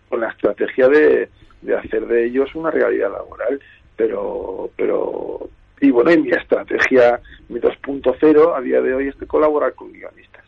[0.09, 1.29] con la estrategia de,
[1.61, 3.61] de hacer de ellos una realidad laboral,
[3.95, 9.27] pero pero y bueno, en mi estrategia, mi 2.0 a día de hoy es de
[9.27, 10.47] colaborar con guionistas.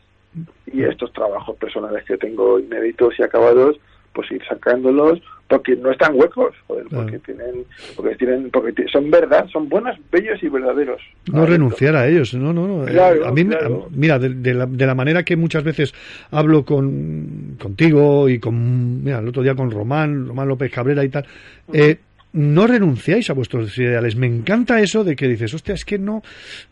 [0.64, 3.76] Y estos trabajos personales que tengo inéditos y acabados,
[4.14, 7.04] pues ir sacándolos porque no están huecos, joder, claro.
[7.04, 11.00] porque tienen, porque tienen, porque son verdad, son buenos, bellos y verdaderos.
[11.30, 12.86] No ah, renunciar a ellos, no, no, no.
[12.86, 13.88] Claro, a mí, claro.
[13.90, 15.92] mira, de, de, la, de, la, manera que muchas veces
[16.30, 21.10] hablo con contigo y con, mira, el otro día con Román, Román López Cabrera y
[21.10, 21.26] tal,
[21.68, 21.98] uh -huh.
[22.34, 24.16] No renunciáis a vuestros ideales.
[24.16, 26.22] Me encanta eso de que dices, hostia, es que no,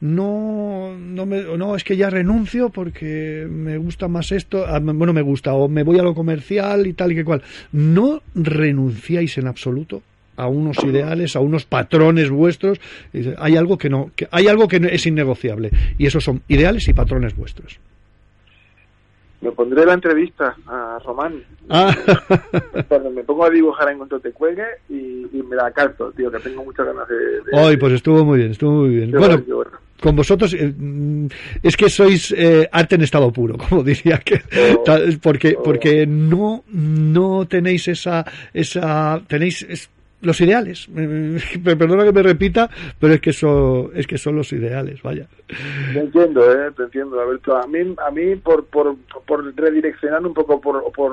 [0.00, 5.12] no, no, me, no, es que ya renuncio porque me gusta más esto, ah, bueno,
[5.12, 7.42] me gusta, o me voy a lo comercial y tal y que cual.
[7.70, 10.02] No renunciáis en absoluto
[10.36, 12.80] a unos ideales, a unos patrones vuestros.
[13.38, 16.92] Hay algo que no, que hay algo que es innegociable y esos son ideales y
[16.92, 17.78] patrones vuestros
[19.42, 21.42] me pondré la entrevista a Román.
[21.68, 21.94] Ah.
[22.88, 26.30] Cuando me pongo a dibujar en cuanto te cuelgue y, y me la calzo, tío,
[26.30, 27.16] que tengo muchas ganas de...
[27.16, 29.10] de Hoy, pues estuvo muy bien, estuvo muy bien.
[29.10, 29.70] Bueno, bueno,
[30.00, 30.72] con vosotros eh,
[31.62, 34.42] es que sois eh, arte en estado puro, como diría que...
[34.76, 34.84] Oh,
[35.20, 35.62] porque oh.
[35.62, 38.24] porque no, no tenéis esa...
[38.54, 39.66] esa tenéis...
[39.68, 39.90] Es,
[40.22, 40.88] los ideales.
[41.64, 45.26] Perdona que me repita, pero es que son, es que son los ideales, vaya.
[45.92, 47.56] Te entiendo, eh, te entiendo, Alberto.
[47.56, 48.96] A mí, a mí por, por,
[49.26, 51.12] por redireccionar un poco, por, por,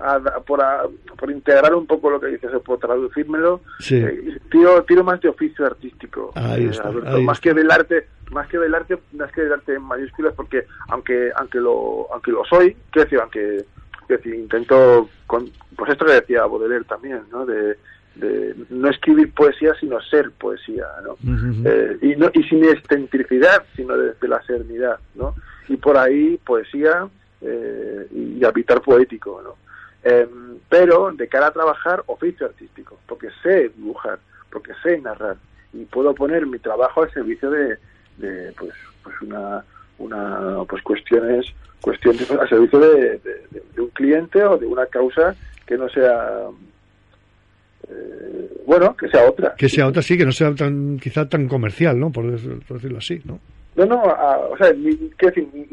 [0.00, 0.82] a, por, a,
[1.18, 3.96] por integrar un poco lo que dices, o por traducírmelo, sí.
[3.96, 6.32] eh, tiro, tiro más de oficio artístico.
[6.34, 7.50] Ahí está, Alberto, ahí más está.
[7.50, 11.30] que del arte, más que del arte, más que del arte en mayúsculas, porque aunque,
[11.36, 13.64] aunque lo, aunque lo soy, quiero decir, aunque,
[14.08, 17.46] decir, intento, con, pues esto que decía Baudelaire también, ¿no?
[17.46, 17.76] De,
[18.16, 21.12] de no escribir poesía sino ser poesía ¿no?
[21.12, 21.62] Uh -huh.
[21.66, 25.34] eh, y no y sin excentricidad sino desde la serenidad no
[25.68, 27.08] y por ahí poesía
[27.40, 29.56] eh, y habitar poético no
[30.04, 30.28] eh,
[30.68, 34.18] pero de cara a trabajar oficio artístico porque sé dibujar
[34.50, 35.36] porque sé narrar
[35.72, 37.76] y puedo poner mi trabajo al servicio de,
[38.18, 39.64] de pues pues una
[39.98, 41.46] una pues cuestiones
[41.80, 45.34] cuestión de, a servicio de, de- de un cliente o de una causa
[45.66, 46.44] que no sea
[47.88, 51.48] eh, bueno que sea otra Que sea otra, sí, que no sea tan, quizá tan
[51.48, 52.10] comercial, ¿no?
[52.10, 53.38] Por, decirlo así, ¿no?
[53.76, 55.66] no no a- o sea ni, quiero decir, ni,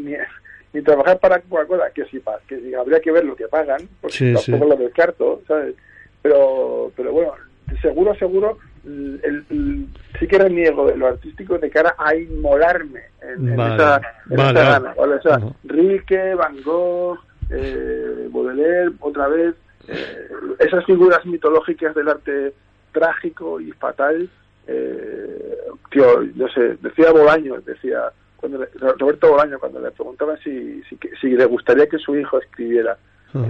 [0.74, 3.82] ni- trabajar para Coca-Cola que sí pa- que sí, habría que ver lo que pagan
[4.00, 4.80] porque Sí, tampoco sí.
[4.80, 5.76] lo descarto sabes
[6.22, 7.34] pero pero bueno
[7.82, 9.88] seguro seguro el-
[10.20, 14.38] sí que reniego de lo artístico de cara a inmolarme en, en Vale, esa, en
[14.38, 14.86] vale, esa vale.
[14.86, 14.94] gana.
[15.18, 15.56] O sea, Ujú.
[15.66, 17.20] Rilke, Van Gogh,
[17.52, 19.54] eh, Baudelaire, otra vez,
[19.88, 20.28] eh,
[20.60, 22.54] esas figuras mitológicas del arte
[22.92, 24.30] trágico y fatal,
[24.68, 25.58] eh,
[25.92, 26.06] tío,
[26.36, 28.04] no sé, decía Bolaño, decía,
[28.38, 28.70] cuando le-
[29.00, 32.98] Roberto Bolaño, cuando le preguntaban si, si, si le gustaría que su hijo escribiera,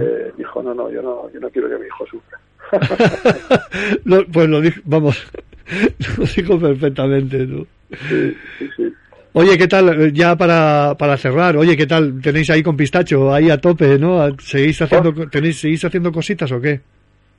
[0.00, 2.38] eh, dijo, no, no, yo no, yo no quiero que mi hijo sufra.
[4.04, 5.26] Lo- pues lo dijo, vamos,
[6.18, 7.66] lo dijo perfectamente, tú.
[8.08, 8.94] Sí, sí, sí.
[9.34, 9.88] Oye, ¿qué tal?
[10.00, 12.20] Eh, Ya para, para cerrar, oye, ¿qué tal?
[12.20, 14.18] ¿Tenéis ahí con pistacho, ahí a tope, ¿no?
[14.38, 16.80] ¿Seguís haciendo, tenéis, ¿seguís haciendo cositas o qué?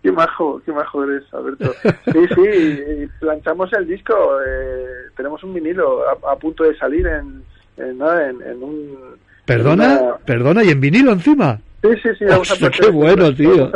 [0.02, 1.74] Qué majo, qué majo eres, Alberto.
[2.12, 4.14] Sí, sí, planchamos el disco.
[4.46, 4.86] eh,
[5.16, 7.44] tenemos un vinilo a, a punto de salir en,
[7.78, 8.98] en, en, en un...
[9.46, 10.00] ¿Perdona?
[10.02, 10.64] una- ¿Perdona?
[10.64, 11.60] ¿Y en vinilo encima?
[11.84, 12.26] Sí, sí, sí.
[12.26, 13.70] vamos a qué bueno, tío.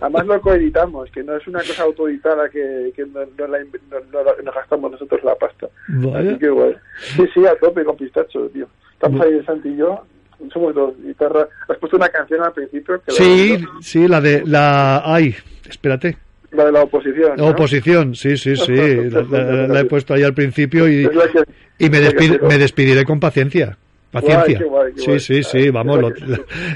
[0.00, 4.00] Además lo coeditamos, que no es una cosa autoeditada que, que no, no la no-
[4.10, 5.68] no la- no gastamos nosotros la pasta.
[5.88, 6.30] Vaya.
[6.30, 6.76] Así que bueno.
[7.14, 8.66] Sí, sí, a tope con pistacho, tío.
[8.94, 10.02] Estamos ahí, Santi y yo.
[10.52, 11.46] Somos dos guitarras.
[11.68, 15.02] Has puesto una canción al principio que la- Sí, sí, la de la...
[15.04, 15.34] Ay,
[15.68, 16.16] espérate.
[16.52, 17.36] la de la oposición.
[17.36, 17.48] ¿no?
[17.48, 18.74] Oposición, sí, sí, sí.
[19.10, 21.10] La, la- la he puesto ahí al principio y, la
[21.78, 22.48] y me, la quiero.
[22.48, 23.76] me despediré con paciencia.
[24.12, 24.44] Paciencia.
[24.44, 25.20] Guay, qué guay, qué sí, guay.
[25.20, 26.00] sí, sí, vamos.
[26.00, 26.12] lo-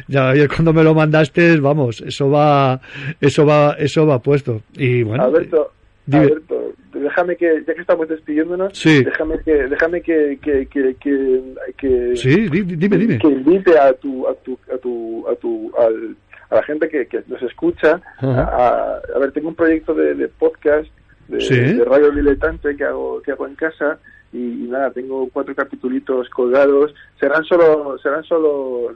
[0.09, 2.81] ya cuando me lo mandaste, vamos, eso va,
[3.21, 4.63] eso va, eso va puesto.
[4.75, 5.73] Y bueno, Alberto,
[6.07, 6.25] dime.
[6.25, 9.05] Alberto, déjame que, ya que estamos despidiéndonos, Sí.
[9.05, 11.43] déjame que, déjame que, que, que, que,
[11.77, 13.19] que- sí, di- dime, dime.
[13.19, 16.17] que invite a tu, a tu, a tu, a tu, al,
[16.49, 20.29] a la gente que, que nos escucha a, a ver, tengo un proyecto de, de
[20.29, 20.89] podcast
[21.29, 21.55] de, Sí.
[21.59, 23.99] de radio diletante que hago, que hago en casa
[24.37, 28.95] y, y nada, tengo cuatro capitulitos colgados, serán solo, serán solo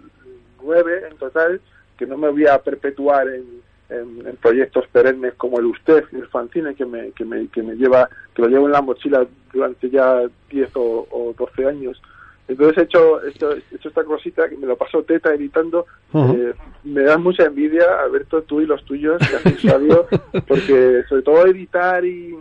[0.63, 1.61] nueve en total,
[1.97, 3.45] que no me voy a perpetuar en,
[3.89, 7.75] en, en proyectos perennes como el Usted, el fanzine que me, que me, que me
[7.75, 12.01] lleva, que lo llevo en la mochila durante ya 10 o, o 12 años.
[12.47, 15.87] Entonces he hecho, he hecho, he hecho esta cosita que me lo paso teta editando.
[16.13, 16.53] Eh,
[16.85, 20.07] me da mucha envidia, Alberto, tú y los tuyos, que radio,
[20.49, 22.37] porque sobre todo editar y,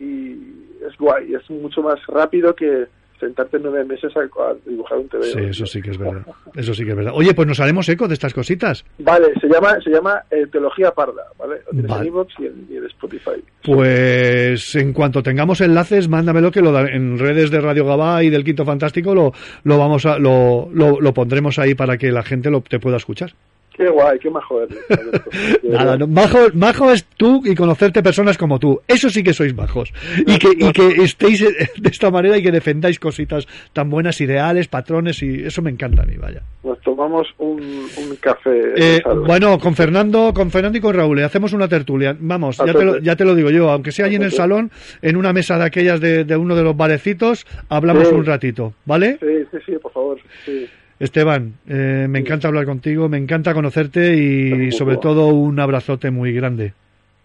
[0.00, 2.86] y es guay, es mucho más rápido que
[3.18, 5.24] sentarte nueve meses a, a dibujar un TV.
[5.24, 6.22] Sí, eso sí que es verdad.
[6.54, 7.12] Eso sí que es verdad.
[7.14, 8.82] Oye, pues nos haremos eco de estas cositas.
[8.98, 11.56] Vale, se llama, se llama eh, Teología Parda, ¿vale?
[11.66, 12.00] Lo tienes Vale.
[12.02, 13.32] en iVoox y en, y en Spotify.
[13.62, 18.30] Pues en cuanto tengamos enlaces, mándamelo que lo da- en redes de Radio Gabá y
[18.30, 19.32] del Quinto Fantástico lo,
[19.64, 22.96] lo vamos a, lo, lo, lo pondremos ahí para que la gente lo, te pueda
[22.96, 23.32] escuchar.
[23.80, 24.76] Qué guay, qué majo eres,
[25.62, 28.78] Nada, no, majo, majo es tú y conocerte personas como tú.
[28.86, 29.90] Eso sí que sois majos.
[30.26, 34.20] Y que, y que estéis eh, de esta manera y que defendáis cositas tan buenas,
[34.20, 36.42] ideales, patrones, y eso me encanta a mí, vaya.
[36.62, 38.60] Nos tomamos un, un café.
[38.76, 42.14] Eh, bueno, con Fernando, con Fernando y con Raúl, eh, hacemos una tertulia.
[42.20, 43.04] Vamos, ya te, lo, tope.
[43.04, 44.70] ya te lo digo yo, aunque sea allí en el salón,
[45.00, 48.14] en una mesa de aquellas de, de uno de los barecitos, hablamos Sí.
[48.14, 49.16] un ratito, ¿vale?
[49.20, 50.18] Sí, sí, sí, por favor.
[50.44, 50.66] Sí.
[51.00, 56.32] Esteban, eh, me encanta hablar contigo, me encanta conocerte y sobre todo un abrazote muy
[56.32, 56.74] grande.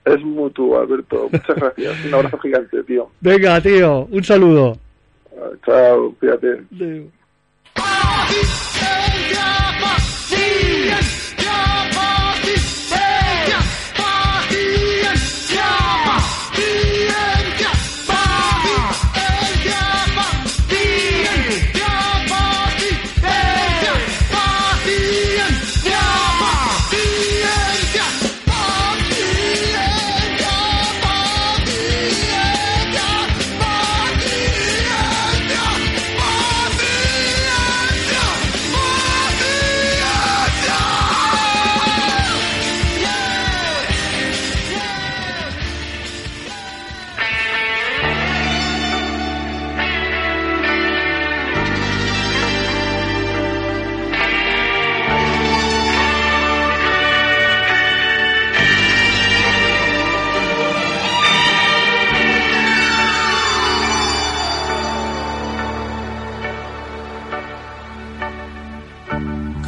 [0.05, 1.27] Es mutuo, Alberto.
[1.31, 2.05] Muchas gracias.
[2.05, 3.09] Un abrazo gigante, tío.
[3.19, 4.77] Venga, tío, un saludo.
[5.37, 6.61] Ah, Chao, cuídate.
[6.73, 7.11] Adeu.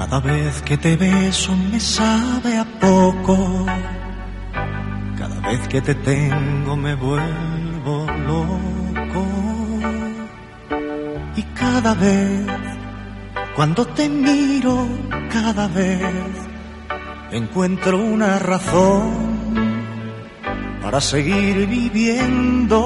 [0.09, 3.65] Cada vez que te beso me sabe a poco.
[5.17, 9.27] Cada vez que te tengo me vuelvo loco.
[11.35, 12.47] Y cada vez
[13.55, 14.87] cuando te miro
[15.29, 16.47] cada vez
[17.31, 19.27] encuentro una razón
[20.81, 22.79] para seguir viviendo.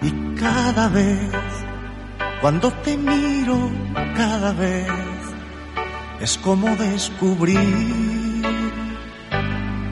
[0.00, 1.30] Y cada vez,
[2.42, 3.70] cuando te miro,
[4.16, 4.88] cada vez
[6.20, 7.56] es como descubrir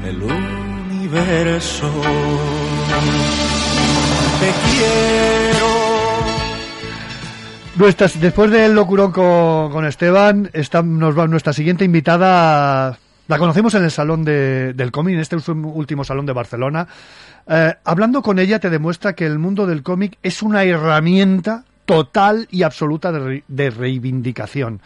[0.05, 1.88] el universo.
[4.40, 5.70] Te quiero.
[8.20, 12.98] Después del locurón con, con Esteban, está, nos va nuestra siguiente invitada.
[13.28, 16.88] La conocimos en el salón de, del cómic, en este último salón de Barcelona.
[17.46, 22.47] Eh, hablando con ella te demuestra que el mundo del cómic es una herramienta total
[22.53, 24.80] y absoluta de, re, de reivindicación.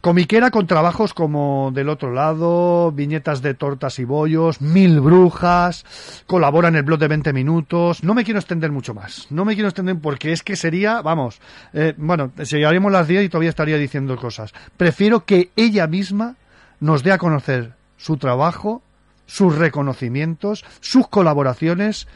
[0.00, 5.84] Comiquera con trabajos como Del otro lado, viñetas de tortas y bollos, Mil brujas,
[6.26, 8.04] colabora en el blog de 20 minutos.
[8.04, 9.26] No me quiero extender mucho más.
[9.30, 11.40] No me quiero extender porque es que sería, vamos,
[11.72, 14.54] eh, bueno, llegaríamos las 10 y todavía estaría diciendo cosas.
[14.76, 16.36] Prefiero que ella misma
[16.78, 18.82] nos dé a conocer su trabajo,
[19.26, 22.06] sus reconocimientos, sus colaboraciones.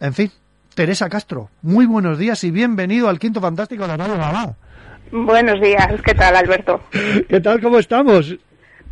[0.00, 0.32] En fin,
[0.76, 4.56] Teresa Castro, muy buenos días y bienvenido al Quinto Fantástico de Radio Mamá.
[5.10, 6.82] Buenos días, ¿qué tal, Alberto?
[7.30, 8.36] ¿Qué tal, cómo estamos?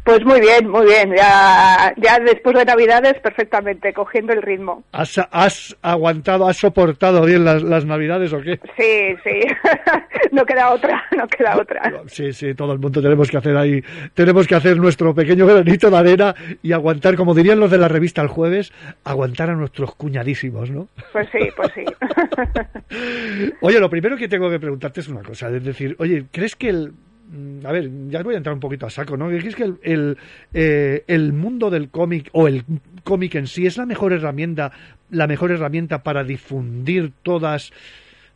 [0.04, 1.14] Pues muy bien, muy bien.
[1.16, 4.84] Ya, ya después de Navidades, perfectamente, cogiendo el ritmo.
[4.92, 8.60] ¿Has, has aguantado, has soportado bien las, las Navidades o qué?
[8.76, 9.48] Sí, sí.
[10.32, 12.02] no queda otra, no queda otra.
[12.06, 13.82] Sí, sí, todo el mundo tenemos que hacer ahí,
[14.12, 17.88] tenemos que hacer nuestro pequeño granito de arena y aguantar, como dirían los de la
[17.88, 18.72] revista el jueves,
[19.04, 20.88] aguantar a nuestros cuñadísimos, ¿no?
[21.12, 21.84] Pues sí, pues sí.
[23.62, 26.68] oye, lo primero que tengo que preguntarte es una cosa, es decir, oye, ¿crees que
[26.68, 26.92] el
[27.64, 29.30] a ver, ya voy a entrar un poquito a saco, ¿no?
[29.30, 30.18] Es que el, el,
[30.52, 32.64] eh, el mundo del cómic o el
[33.02, 34.72] cómic en sí es la mejor herramienta,
[35.10, 37.72] la mejor herramienta para difundir todas,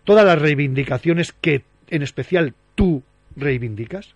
[0.04, 3.02] todas las reivindicaciones que, en especial, tú
[3.36, 4.14] reivindicas.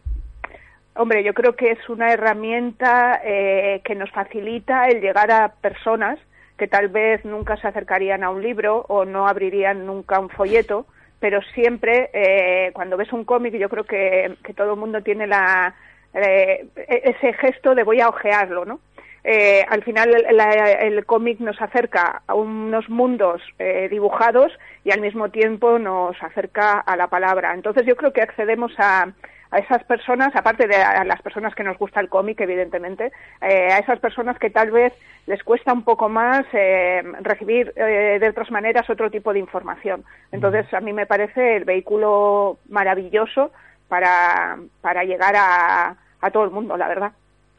[0.95, 6.18] Hombre, yo creo que es una herramienta eh, que nos facilita el llegar a personas
[6.59, 10.87] que tal vez nunca se acercarían a un libro o no abrirían nunca un folleto
[11.22, 15.28] pero siempre eh, cuando ves un cómic yo creo que, que, todo el mundo tiene
[15.28, 15.72] la,
[16.12, 18.80] eh, ese gesto de voy a ojearlo, ¿no?
[19.22, 24.50] Eh, al final el, el cómic nos acerca a unos mundos eh, dibujados
[24.82, 27.54] y al mismo tiempo nos acerca a la palabra.
[27.54, 29.12] Entonces yo creo que accedemos a,
[29.53, 33.68] a esas personas, aparte de a las personas que nos gusta el cómic, evidentemente, eh,
[33.70, 34.94] a esas personas que tal vez
[35.26, 40.05] les cuesta un poco más eh, recibir eh, de otras maneras otro tipo de información.
[40.32, 43.53] Entonces, a mí me parece el vehículo maravilloso
[43.88, 47.12] para, para llegar a, a todo el mundo, la verdad.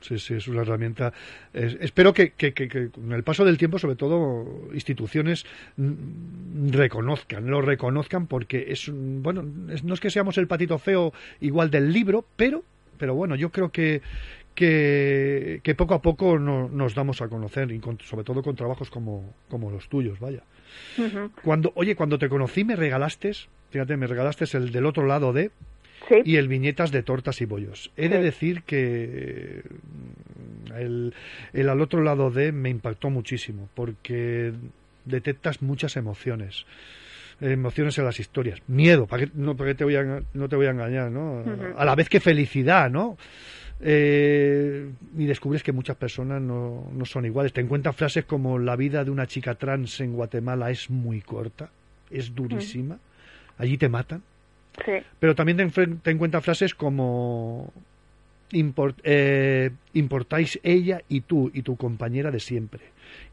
[0.04, 1.14] Sí, sí, es una herramienta.
[1.54, 5.46] Es, espero que, que, que, que, con el paso del tiempo, sobre todo, instituciones
[5.78, 11.72] reconozcan, lo reconozcan porque es, bueno, es, no es que seamos el patito feo igual
[11.72, 12.64] del libro, pero,
[12.98, 14.02] pero bueno, yo creo que,
[14.54, 18.58] que, que poco a poco no, nos damos a conocer, y con, sobre todo con
[18.58, 20.44] trabajos como, como los tuyos, vaya.
[20.98, 21.32] Uh -huh.
[21.44, 23.32] Cuando, oye, cuando te conocí me regalaste,
[23.70, 25.52] fíjate, me regalaste el del otro lado de,
[26.14, 26.22] Sí.
[26.32, 27.92] y el viñetas de tortas y bollos.
[27.98, 29.64] He de decir que
[30.76, 31.14] el,
[31.54, 34.54] el, al otro lado de me impactó muchísimo porque
[35.06, 36.66] detectas muchas emociones
[37.42, 40.68] emociones en las historias miedo para que no para te voy a, no te voy
[40.68, 41.74] a engañar no uh -huh.
[41.78, 43.18] a la vez que felicidad no
[43.82, 48.76] eh, y descubres que muchas personas no, no son iguales te encuentras frases como la
[48.78, 51.70] vida de una chica trans en Guatemala es muy corta
[52.10, 53.62] es durísima uh -huh.
[53.64, 54.24] allí te matan
[54.86, 54.94] Sí.
[55.20, 57.72] Pero también te, te encuentras frases como
[58.52, 62.82] import, eh, importáis ella y tú y tu compañera de siempre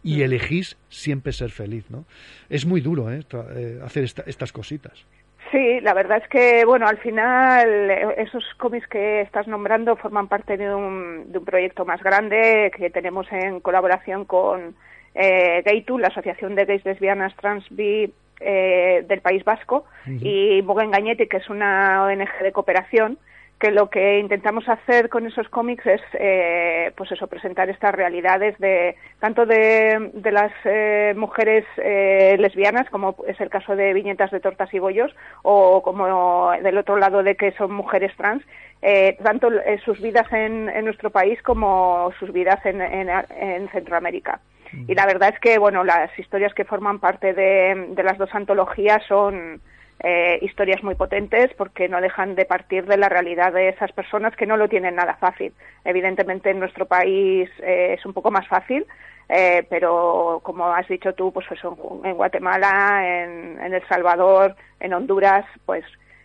[0.03, 0.23] y mm.
[0.23, 2.05] elegís siempre ser feliz, ¿no?
[2.49, 3.21] Es muy duro ¿eh?
[3.57, 5.05] eh hacer esta, estas cositas.
[5.51, 10.57] Sí, la verdad es que, bueno, al final esos cómics que estás nombrando forman parte
[10.57, 14.77] de un, de un proyecto más grande que tenemos en colaboración con
[15.15, 20.19] eh, Gaytu, la Asociación de Gays, Lesbianas, Trans, Bi eh, del País Vasco uh -huh.
[20.23, 23.19] y Bogen Gañete, que es una ONG de cooperación,
[23.61, 28.59] que lo que intentamos hacer con esos cómics es, eh, pues eso, presentar estas realidades
[28.59, 34.31] de tanto de, de las eh, mujeres eh, lesbianas, como es el caso de Viñetas
[34.31, 38.43] de Tortas y Bollos, o como del otro lado de que son mujeres trans,
[38.81, 39.51] eh, tanto
[39.85, 44.41] sus vidas en, en, nuestro país como sus vidas en, en, en Centroamérica.
[44.73, 49.03] Y la verdad es que, bueno, las historias que forman parte de, las dos antologías
[49.07, 49.61] son
[50.03, 54.35] eh, historias muy potentes porque no dejan de partir de la realidad de esas personas
[54.37, 55.53] que no lo tienen nada fácil.
[55.85, 58.87] Evidentemente en nuestro país eh, es un poco más fácil,
[59.29, 65.45] eh, pero como has dicho tú, pues eso, en Guatemala, en, El Salvador, en Honduras,
[65.67, 65.85] pues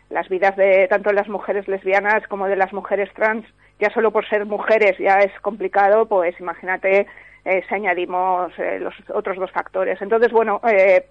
[0.09, 3.45] las vidas de tanto las mujeres lesbianas como de las mujeres trans,
[3.79, 7.07] ya solo por ser mujeres ya es complicado, pues imagínate
[7.45, 10.01] eh, si añadimos eh, los otros dos factores.
[10.01, 11.05] Entonces, bueno, eh,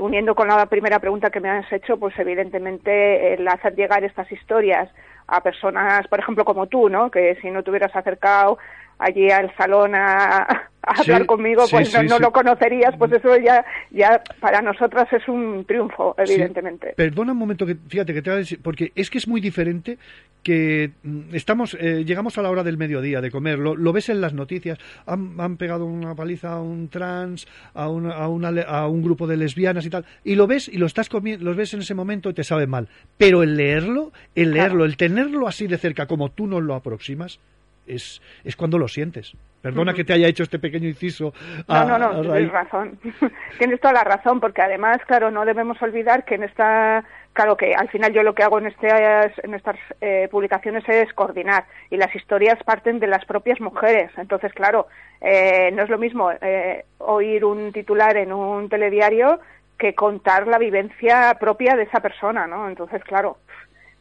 [0.00, 4.30] uniendo con la primera pregunta que me has hecho, pues evidentemente el hacer llegar estas
[4.32, 4.90] historias
[5.28, 7.10] a personas, por ejemplo, como tú, ¿no?
[7.10, 8.58] Que si no te hubieras acercado
[9.02, 14.60] allí al salón a, hablar conmigo, pues no, lo conocerías, pues eso ya, ya para
[14.60, 16.94] nosotras es un triunfo, evidentemente.
[16.96, 19.40] Perdona un momento, que fíjate que te voy a decir, porque es que es muy
[19.40, 19.98] diferente
[20.42, 24.20] que mm, estamos, eh, llegamos a la hora del mediodía de comer, lo, ves en
[24.20, 28.88] las noticias, han, han, pegado una paliza a un trans, a, una, a, una, a
[28.88, 31.74] un grupo de lesbianas y tal, y lo ves y lo estás comiendo, lo ves
[31.74, 35.68] en ese momento y te sabe mal, pero el leerlo, el leerlo, el tenerlo así
[35.68, 37.38] de cerca como tú nos lo aproximas,
[37.86, 39.34] es, es cuando lo sientes.
[39.62, 41.32] Perdona que te haya hecho este pequeño inciso.
[41.68, 42.98] no, no, no, tienes razón.
[43.58, 47.72] tienes toda la razón, porque además, claro, no debemos olvidar que en esta, claro que
[47.72, 51.96] al final yo lo que hago en, este, en estas eh, publicaciones es coordinar y
[51.96, 54.10] las historias parten de las propias mujeres.
[54.16, 54.88] Entonces, claro,
[55.20, 59.38] eh, no es lo mismo eh, oír un titular en un telediario
[59.78, 62.68] que contar la vivencia propia de esa persona, ¿no?
[62.68, 63.38] Entonces, claro,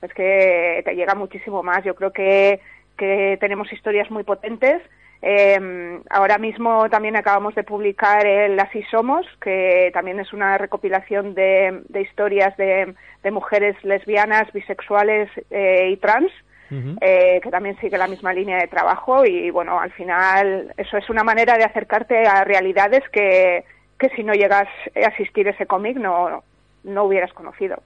[0.02, 1.84] es que te llega muchísimo más.
[1.84, 2.60] Yo creo que
[3.02, 4.80] que tenemos historias muy potentes.
[5.24, 11.34] Eh, ahora mismo también acabamos de publicar el Así Somos, que también es una recopilación
[11.34, 12.94] de, historias de,
[13.32, 16.32] mujeres lesbianas, bisexuales eh, y trans,
[17.02, 19.26] eh, que también sigue la misma línea de trabajo.
[19.26, 23.64] Y bueno, al final eso es una manera de acercarte a realidades que,
[24.00, 26.44] que si no llegas a asistir ese cómic no,
[26.84, 27.82] no hubieras conocido.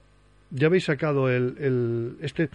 [0.50, 2.50] Ya habéis sacado el, el este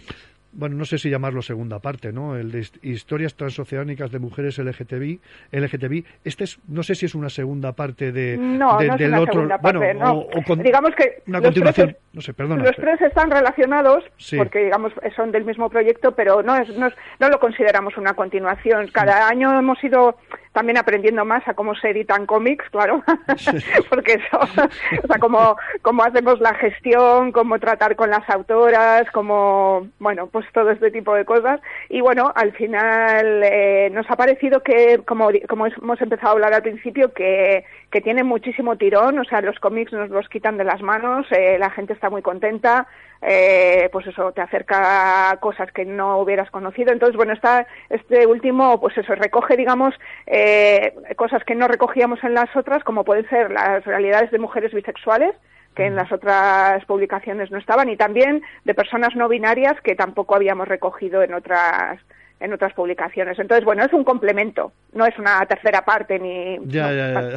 [0.52, 2.36] bueno, no sé si llamarlo segunda parte, ¿no?
[2.36, 5.20] El de historias transoceánicas de mujeres LGTBI,
[5.52, 6.04] LGTBI.
[6.24, 9.48] Este es, no sé si es una segunda parte de, no, no es del otro,
[9.48, 10.12] parte, bueno, no.
[10.18, 12.62] o, con, digamos que una continuación, tres, no sé, perdona.
[12.64, 14.36] Los tres están relacionados Sí.
[14.36, 18.14] porque digamos son del mismo proyecto, pero no es, no es- no lo consideramos una
[18.14, 18.88] continuación.
[18.92, 20.16] Cada año hemos ido
[20.52, 23.02] también aprendiendo más a cómo se editan cómics, claro,
[23.90, 29.88] porque eso, o sea, cómo, cómo hacemos la gestión, cómo tratar con las autoras, cómo,
[29.98, 31.60] bueno, pues todo este tipo de cosas.
[31.88, 36.54] Y bueno, al final eh, nos ha parecido que, como, como hemos empezado a hablar
[36.54, 40.64] al principio, que, que tiene muchísimo tirón, o sea, los cómics nos los quitan de
[40.64, 42.86] las manos, eh, la gente está muy contenta,
[43.22, 46.92] eh, pues eso, te acerca a cosas que no hubieras conocido.
[46.92, 49.94] Entonces, bueno, está este último, pues eso, recoge, digamos,
[50.26, 54.72] eh, cosas que no recogíamos en las otras, como pueden ser las realidades de mujeres
[54.74, 55.34] bisexuales,
[55.76, 60.34] que en las otras publicaciones no estaban, y también de personas no binarias que tampoco
[60.34, 61.98] habíamos recogido en otras
[62.42, 63.38] en otras publicaciones.
[63.38, 66.58] Entonces, bueno, es un complemento, no es una tercera parte ni...
[66.66, 67.30] Ya, no, ya, ya,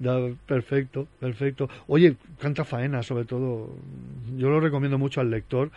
[0.00, 0.34] ya.
[0.46, 1.68] Perfecto, perfecto.
[1.86, 3.70] Oye, canta faena, sobre todo.
[4.36, 5.70] Yo lo recomiendo mucho al lector.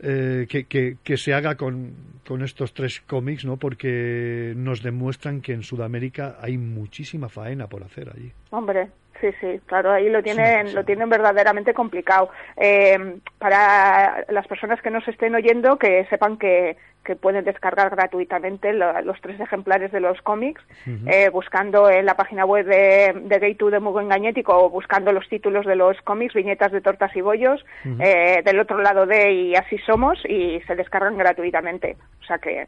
[0.00, 1.92] eh, que, que, que se haga con,
[2.26, 3.56] con estos tres cómics, ¿no?
[3.56, 8.30] Porque nos demuestran que en Sudamérica hay muchísima faena por hacer allí.
[8.50, 8.88] Hombre,
[9.20, 12.30] sí, sí, claro, ahí lo tienen, lo tienen verdaderamente complicado.
[12.56, 18.72] Eh, para las personas que nos estén oyendo, que sepan que, que pueden descargar gratuitamente
[18.72, 20.62] lo- los tres ejemplares de los cómics,
[21.06, 25.28] eh, buscando en la página web de, de Gay2 de Mugo Engañético o buscando los
[25.28, 27.64] títulos de los cómics, viñetas de tortas y bollos,
[28.00, 31.96] eh, del otro lado de y así somos, y se descargan gratuitamente.
[32.20, 32.66] O sea que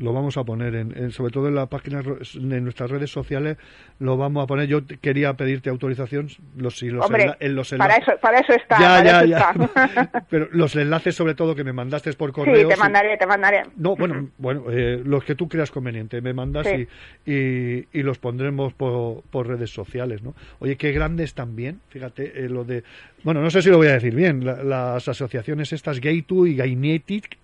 [0.00, 3.10] Lo vamos a poner, en, en- sobre todo en la página ro- en nuestras redes
[3.10, 3.56] sociales,
[3.98, 4.66] lo vamos a poner.
[4.66, 8.52] Yo quería pedirte autorización, los, si los, Hombre, en los para enlaces- eso, para eso
[8.54, 8.78] está.
[8.80, 9.92] Ya, para ya, eso ya.
[9.92, 10.24] está.
[10.30, 12.56] Pero los enlaces, sobre todo, que me mandaste por correo.
[12.56, 13.62] sí, te si- mandaré, te mandaré.
[13.76, 16.88] No, bueno, bueno eh, los que tú creas conveniente, me mandas Sí.
[17.26, 20.34] y, y, y los pondremos por, por redes sociales, ¿no?
[20.60, 22.82] Oye, qué grandes también, fíjate, eh, lo de...
[23.22, 26.56] Bueno, no sé si lo voy a decir bien, la- las asociaciones estas Gay2 y
[26.56, 27.36] Gainetic,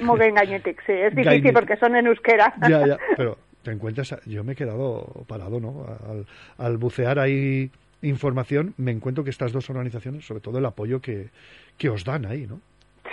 [0.00, 1.52] Muy Gainetic, sí, es difícil Gainetic.
[1.54, 2.54] porque son en euskera.
[2.68, 5.86] ya, ya, pero te encuentras, yo me he quedado parado, ¿no?
[6.08, 6.26] Al,
[6.64, 7.70] al bucear ahí
[8.02, 11.28] información, me encuentro que estas dos organizaciones, sobre todo el apoyo que,
[11.76, 12.60] que os dan ahí, ¿no?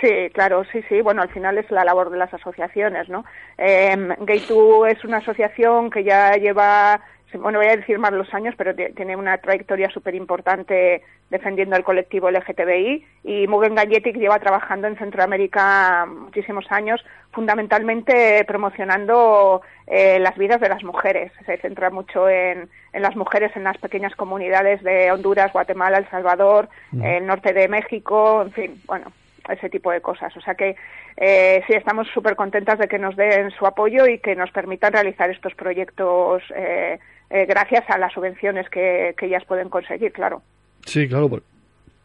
[0.00, 1.00] Sí, claro, sí, sí.
[1.00, 3.24] Bueno, al final es la labor de las asociaciones, ¿no?
[3.56, 7.00] Eh, Gay2 es una asociación que ya lleva,
[7.34, 11.76] bueno, voy a decir más los años, pero ti- tiene una trayectoria súper importante defendiendo
[11.76, 20.18] el colectivo LGTBI y Mugen Galletic lleva trabajando en Centroamérica muchísimos años, fundamentalmente promocionando eh,
[20.20, 21.32] las vidas de las mujeres.
[21.44, 26.10] Se centra mucho en, en las mujeres en las pequeñas comunidades de Honduras, Guatemala, El
[26.10, 26.68] Salvador,
[27.02, 29.10] el norte de México, en fin, bueno,
[29.48, 30.36] ese tipo de cosas.
[30.36, 30.76] O sea que
[31.16, 34.92] eh, sí, estamos súper contentas de que nos den su apoyo y que nos permitan
[34.92, 36.98] realizar estos proyectos eh,
[37.30, 40.42] eh, gracias a las subvenciones que, que ellas pueden conseguir, claro.
[40.84, 41.28] Sí, claro,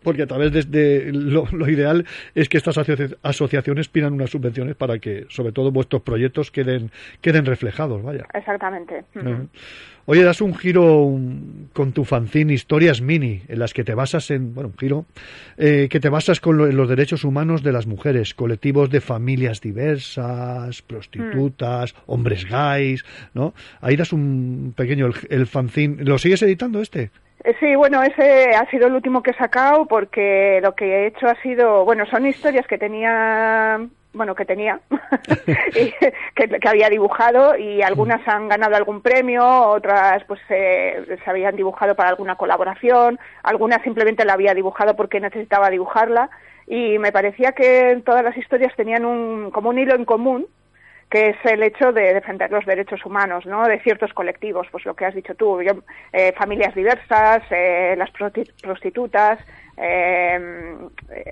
[0.04, 4.30] porque a través de, de- lo, lo ideal es que estas asocia- asociaciones pidan unas
[4.30, 6.92] subvenciones para que, sobre todo, vuestros proyectos queden,
[7.22, 8.26] queden reflejados, vaya.
[8.34, 9.04] Exactamente.
[10.08, 14.32] Oye, das un giro un- con tu fanzine Historias Mini, en las que te basas
[14.32, 15.06] en, bueno, un giro,
[15.58, 19.00] eh, que te basas con lo- en los derechos humanos de las mujeres, colectivos de
[19.00, 23.54] familias diversas, prostitutas, hombres gays, ¿no?
[23.80, 27.12] Ahí das un pequeño, el, el fanzine, ¿lo sigues editando este?
[27.44, 31.08] Eh, Sí, bueno, ese ha sido el último que he sacado porque lo que he
[31.08, 33.80] hecho ha sido, bueno, son historias que tenía,
[34.14, 34.80] bueno, que tenía,
[35.76, 35.92] y
[36.36, 41.56] que, que había dibujado y algunas han ganado algún premio, otras pues eh, se habían
[41.56, 46.30] dibujado para alguna colaboración, algunas simplemente la había dibujado porque necesitaba dibujarla
[46.68, 50.48] y me parecía que todas las historias tenían un, como un hilo en común
[51.12, 53.68] que es el hecho de defender los derechos humanos, ¿no?
[53.68, 55.74] De ciertos colectivos, pues lo que has dicho tú, yo,
[56.14, 59.38] eh, familias diversas, eh, las prosti- prostitutas,
[59.82, 60.40] eh,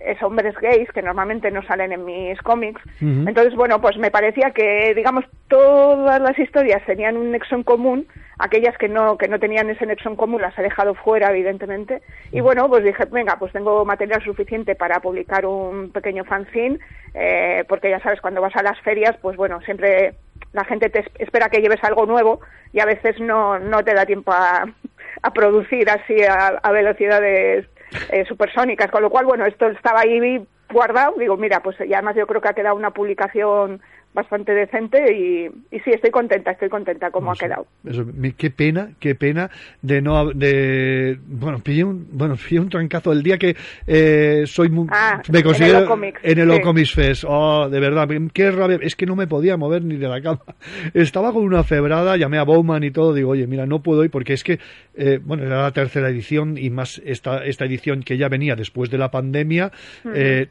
[0.05, 2.81] es hombres gays que normalmente no salen en mis cómics.
[3.27, 8.07] Entonces, bueno, pues me parecía que, digamos, todas las historias tenían un nexo en común,
[8.39, 12.01] aquellas que no que no tenían ese nexo en común las he dejado fuera, evidentemente.
[12.31, 16.79] Y bueno, pues dije, venga, pues tengo material suficiente para publicar un pequeño fanzine,
[17.13, 20.15] eh, porque ya sabes, cuando vas a las ferias, pues bueno, siempre
[20.53, 22.39] la gente te es- espera que lleves algo nuevo
[22.73, 24.65] y a veces no, no te da tiempo a,
[25.21, 27.67] a producir así a, a velocidades
[28.11, 32.15] eh, supersónicas, con lo cual, bueno, esto estaba ahí guardado, digo, mira, pues y además
[32.15, 33.81] yo creo que ha quedado una publicación
[34.13, 35.45] bastante decente y,
[35.75, 37.67] y sí, estoy contenta, estoy contenta como ha quedado.
[37.85, 38.05] Eso,
[38.37, 39.49] qué pena, qué pena
[39.81, 43.55] de no de bueno pillé un bueno pillé un trancazo el día que
[43.85, 46.57] eh, soy muy, Ah, me en considero el O-Comics, en el sí.
[46.57, 47.23] O-Comics Fest.
[47.27, 48.79] Oh de verdad qué rabia.
[48.81, 50.41] Es que no me podía mover ni de la cama.
[50.93, 54.09] Estaba con una febrada llamé a Bowman y todo digo oye mira no puedo ir
[54.09, 54.59] porque es que
[54.95, 58.89] eh, bueno era la tercera edición y más esta esta edición que ya venía después
[58.89, 59.71] de la pandemia
[60.13, 60.47] eh,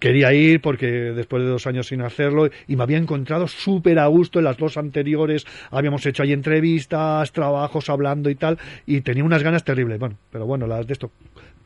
[0.00, 4.06] quería ir porque después de dos años sin hacerlo y me había encontrado súper a
[4.06, 9.24] gusto en las dos anteriores habíamos hecho ahí entrevistas trabajos hablando y tal y tenía
[9.24, 11.10] unas ganas terribles bueno pero bueno las de esto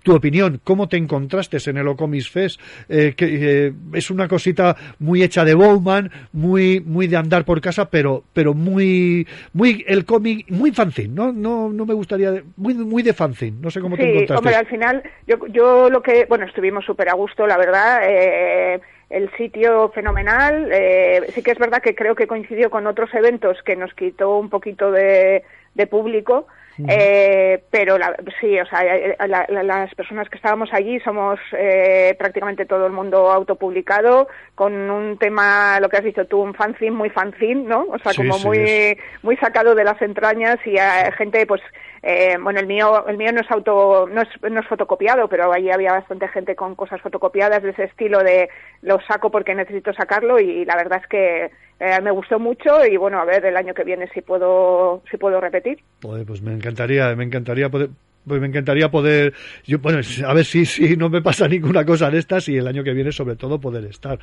[0.03, 2.61] tu opinión, ¿cómo te encontraste en el Ocomis Fest?
[2.89, 7.61] Eh, que, eh, es una cosita muy hecha de Bowman, muy, muy de andar por
[7.61, 11.33] casa, pero, pero muy, muy el cómic, muy fanzine, ¿no?
[11.33, 13.57] No, no me gustaría, de- muy, muy de fanzine.
[13.61, 14.39] No sé cómo te Sí, encontraste.
[14.39, 18.81] hombre, al final, yo, yo lo que, bueno, estuvimos súper a gusto, la verdad, eh,
[19.11, 23.63] el sitio fenomenal, eh, sí que es verdad que creo que coincidió con otros eventos
[23.63, 25.45] que nos quitó un poquito de,
[25.75, 26.47] de público,
[26.89, 31.41] eh, pero la- sí, o sea, eh, la- la- las personas que estábamos allí somos
[31.57, 36.53] eh, prácticamente todo el mundo autopublicado, con un tema, lo que has dicho tú, un
[36.55, 37.87] fanzine muy fanzine, ¿no?
[37.89, 38.99] O sea, Sí, como sí, muy, es.
[39.23, 41.63] muy sacado de las entrañas y a gente, pues,
[42.09, 45.53] eh, bueno, el mío, el mío no es auto, no es, no es fotocopiado, pero
[45.53, 48.49] allí había bastante gente con cosas fotocopiadas de ese estilo de
[48.83, 51.51] lo saco porque necesito sacarlo y la verdad es que
[51.81, 55.17] eh, me gustó mucho y bueno, a ver el año que viene si puedo, si
[55.17, 55.81] puedo repetir.
[56.01, 57.89] Pues me encantaría, me encantaría poder,
[58.27, 59.33] pues me encantaría poder,
[59.65, 62.67] yo, bueno, a ver si, si no me pasa ninguna cosa de estas y el
[62.67, 64.19] año que viene sobre todo poder estar.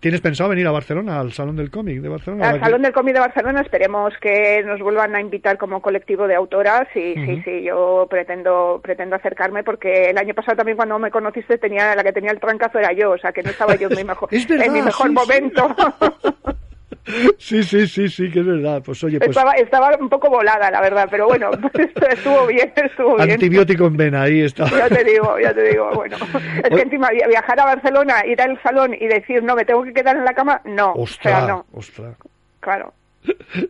[0.00, 2.50] ¿Tienes pensado venir a Barcelona, al Salón del Cómic de Barcelona?
[2.50, 6.34] Al Salón del Cómic de Barcelona esperemos que nos vuelvan a invitar como colectivo de
[6.34, 11.10] autoras y sí, sí, yo pretendo pretendo acercarme porque el año pasado también cuando me
[11.10, 13.88] conociste tenía la que tenía el trancazo era yo, o sea que no estaba yo
[13.88, 15.14] en mi mejor, verdad, en mi mejor sí.
[15.14, 15.76] momento.
[16.20, 16.52] Sí,
[17.38, 18.82] sí, sí, sí, que es verdad.
[18.84, 21.50] Pues oye, pues estaba, estaba un poco volada, la verdad, pero bueno,
[22.10, 23.32] estuvo bien, estuvo bien.
[23.32, 24.68] antibiótico en vena, ahí está.
[24.70, 26.16] Ya te digo, ya te digo, bueno.
[26.62, 29.82] Es que encima vi- viajar a Barcelona, ir al salón y decir, no, me tengo
[29.82, 30.92] que quedar en la cama, no.
[30.92, 32.16] o Ostras, sea, no, ostras.
[32.60, 32.92] claro.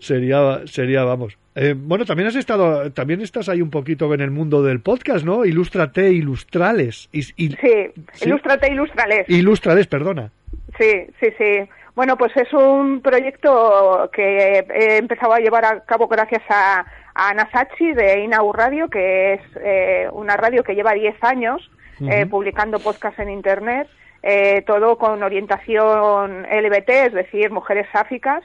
[0.01, 1.39] Sería, sería, vamos.
[1.55, 5.25] Eh, bueno, también has estado, también estás ahí un poquito en el mundo del podcast,
[5.25, 5.47] ¿no?
[5.47, 7.09] Ilústrate, ilustrales.
[7.13, 8.27] Y, y- Sí, Sí.
[8.29, 9.27] ilústrate, ilústrales.
[9.29, 10.31] Ilústrales, perdona.
[10.79, 11.69] Sí, sí, sí.
[11.97, 16.81] Bueno, pues es un proyecto que he empezado a llevar a cabo gracias a,
[17.15, 21.69] a Ana Sachi de Inau Radio, que es eh, una radio que lleva 10 años
[22.13, 23.89] eh, publicando podcasts en Internet,
[24.23, 28.45] eh, todo con orientación LBT, es decir, mujeres sáficas.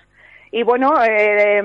[0.51, 1.57] Y bueno, eh,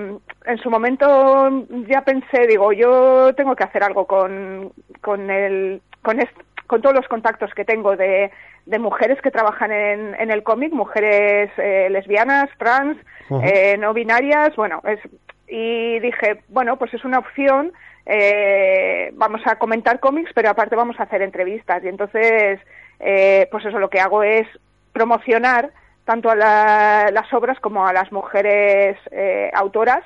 [0.45, 1.49] en su momento
[1.89, 6.37] ya pensé, digo, yo tengo que hacer algo con, con, el, con, est-
[6.67, 8.31] con todos los contactos que tengo de,
[8.67, 12.97] de mujeres que trabajan en, en el cómic, mujeres eh, lesbianas, trans,
[13.45, 15.01] eh, no binarias, bueno, es,
[15.49, 17.73] y dije, bueno, pues es una opción,
[18.07, 21.83] eh, vamos a comentar cómics, pero aparte vamos a hacer entrevistas.
[21.85, 22.61] Y entonces,
[23.01, 24.47] eh, pues eso lo que hago es
[24.93, 25.71] promocionar
[26.05, 30.03] tanto a la- las obras como a las mujeres eh, autoras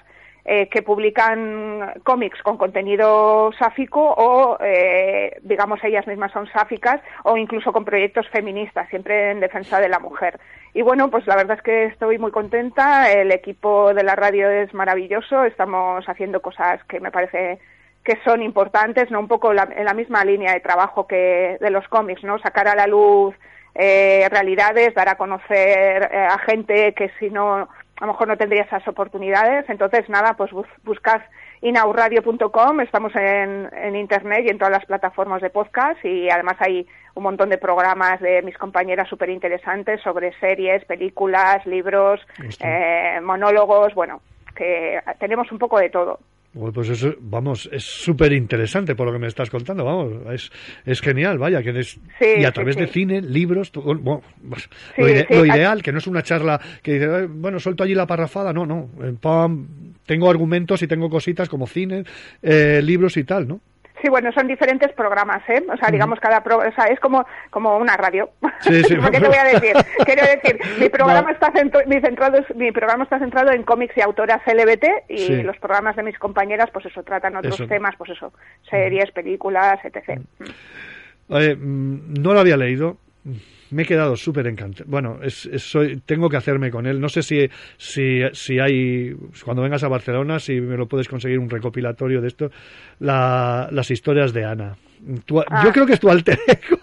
[0.53, 7.36] eh, que publican cómics con contenido sáfico o, eh, digamos, ellas mismas son sáficas o
[7.36, 10.40] incluso con proyectos feministas, siempre en defensa de la mujer.
[10.74, 14.51] Y bueno, pues la verdad es que estoy muy contenta, el equipo de la radio
[14.51, 17.61] es maravilloso, estamos haciendo cosas que me parece
[18.03, 21.86] que son importantes, no un poco en la misma línea de trabajo que de los
[21.86, 22.40] cómics, ¿no?
[22.40, 23.36] Sacar a la luz
[23.74, 27.68] eh, realidades, dar a conocer eh, a gente que si no,
[28.01, 29.68] a lo mejor no tendría esas oportunidades.
[29.68, 30.51] Entonces, nada, pues
[30.82, 31.20] buscad
[31.61, 36.86] inauradio.com, estamos en, en internet y en todas las plataformas de podcast y además hay
[37.14, 42.20] un montón de programas de mis compañeras súper interesantes sobre series, películas, libros,
[42.61, 44.22] eh, monólogos, bueno,
[44.57, 46.18] que tenemos un poco de todo.
[46.53, 50.51] Bueno, pues eso, vamos, es súper interesante por lo que me estás contando, vamos, es,
[50.84, 51.80] es genial, vaya, que
[52.38, 56.61] y a través de cine, libros, bueno, pues, lo, ideal, que no es una charla
[56.82, 58.90] que dice, bueno, suelto allí la parrafada, no, no,
[59.20, 62.03] pam, tengo argumentos y tengo cositas como cine,
[62.42, 63.61] eh, libros y tal, ¿no?
[64.03, 65.62] Sí, bueno, son diferentes programas, ¿eh?
[65.72, 68.30] O sea, digamos, cada pro, o sea, es como, como una radio.
[68.61, 68.96] Sí, sí.
[69.12, 69.74] ¿Qué te voy a decir?
[70.05, 74.01] Quiero decir, mi programa, está centrado, mi, centrado, mi programa está centrado en cómics y
[74.01, 78.32] autoras LBT y los programas de mis compañeras, pues eso, tratan otros temas, pues eso,
[78.68, 80.20] series, películas, etc.
[81.28, 82.96] Mm, no lo había leído
[83.70, 84.88] me he quedado súper encantado.
[84.88, 87.00] Bueno, es, soy, tengo que hacerme con él.
[87.00, 89.14] No sé si, si, si hay,
[89.44, 92.50] cuando vengas a Barcelona, si me lo puedes conseguir un recopilatorio de esto,
[92.98, 94.76] las historias de Ana.
[95.26, 95.70] Yo ah.
[95.72, 96.78] creo que es tu alter ego.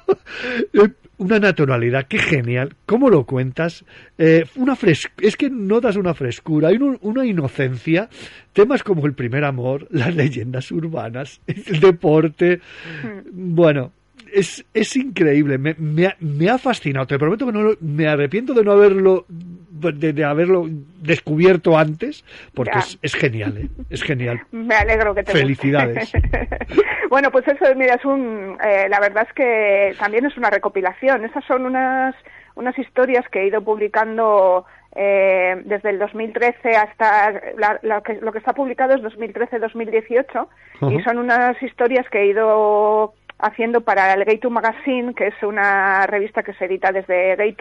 [1.18, 2.76] una naturalidad, qué genial.
[2.86, 3.86] ¿Cómo lo cuentas?
[4.18, 8.10] Eh, una fres es que notas una frescura, hay una inocencia.
[8.54, 12.62] Temas como el primer amor, las leyendas urbanas, el deporte.
[13.32, 13.92] Bueno,
[14.34, 17.08] es, es increíble, me, me, ha, fascinado.
[17.08, 20.66] Te prometo que no me arrepiento de no haberlo de, haberlo
[21.02, 22.24] descubierto antes,
[22.54, 23.68] porque es, genial, ¿eh?
[23.90, 24.42] es genial.
[24.52, 26.12] Me alegro que te Felicidades.
[27.10, 31.26] bueno, pues eso, mira, es un, eh, la verdad es que también es una recopilación.
[31.26, 32.16] Esas son unas,
[32.56, 34.66] unas historias que he ido publicando
[34.96, 37.32] eh, desde el 2013 hasta
[37.84, 40.48] lo, que, lo que está publicado es 2013-2018
[40.92, 46.08] y son unas historias que he ido haciendo para el Gay Magazine, que es una
[46.08, 47.56] revista que se edita desde Gay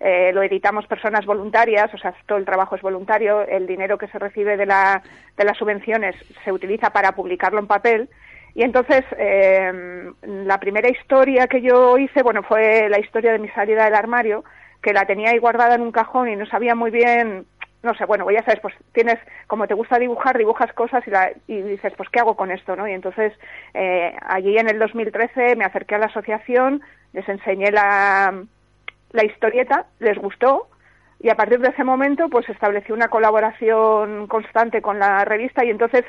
[0.00, 4.06] eh, lo editamos personas voluntarias, o sea, todo el trabajo es voluntario, el dinero que
[4.06, 5.02] se recibe de, la,
[5.36, 6.14] de las subvenciones
[6.44, 8.08] se utiliza para publicarlo en papel.
[8.54, 13.48] Y entonces, eh, la primera historia que yo hice, bueno, fue la historia de mi
[13.48, 14.44] salida del armario,
[14.82, 17.46] que la tenía ahí guardada en un cajón y no sabía muy bien
[17.82, 21.10] no sé, bueno, pues ya sabes, pues tienes, como te gusta dibujar, dibujas cosas y,
[21.10, 22.74] la, y dices, pues ¿qué hago con esto?
[22.74, 22.88] ¿no?
[22.88, 23.32] Y entonces,
[23.74, 28.42] eh, allí en el 2013 me acerqué a la asociación, les enseñé la,
[29.12, 30.68] la historieta, les gustó,
[31.20, 35.70] y a partir de ese momento, pues establecí una colaboración constante con la revista y
[35.70, 36.04] entonces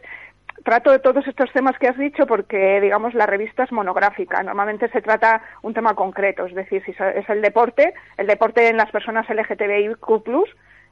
[0.64, 4.44] trato de todos estos temas que has dicho porque, digamos, la revista es monográfica.
[4.44, 8.78] Normalmente se trata un tema concreto, es decir, si es el deporte, el deporte en
[8.78, 10.00] las personas LGTBIQ+,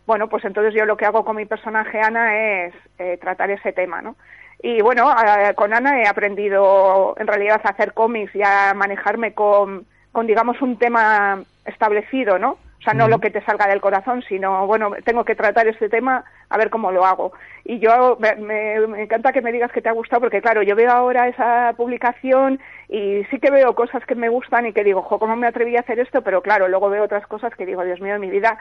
[0.07, 3.73] bueno, pues entonces yo lo que hago con mi personaje Ana es eh, tratar ese
[3.73, 4.15] tema, ¿no?
[4.63, 5.13] Y bueno,
[5.55, 10.59] con Ana he aprendido en realidad a hacer cómics y a manejarme con, con digamos,
[10.61, 12.57] un tema establecido, ¿no?
[12.79, 15.89] O sea, no lo que te salga del corazón, sino, bueno, tengo que tratar este
[15.89, 17.33] tema a ver cómo lo hago.
[17.65, 20.75] Y yo, me, me, encanta que me digas que te ha gustado, porque claro, yo
[20.75, 25.01] veo ahora esa publicación y sí que veo cosas que me gustan y que digo,
[25.01, 26.21] jo, ¿cómo me atreví a hacer esto?
[26.21, 28.57] Pero claro, luego veo otras cosas que digo, Dios mío, mi vida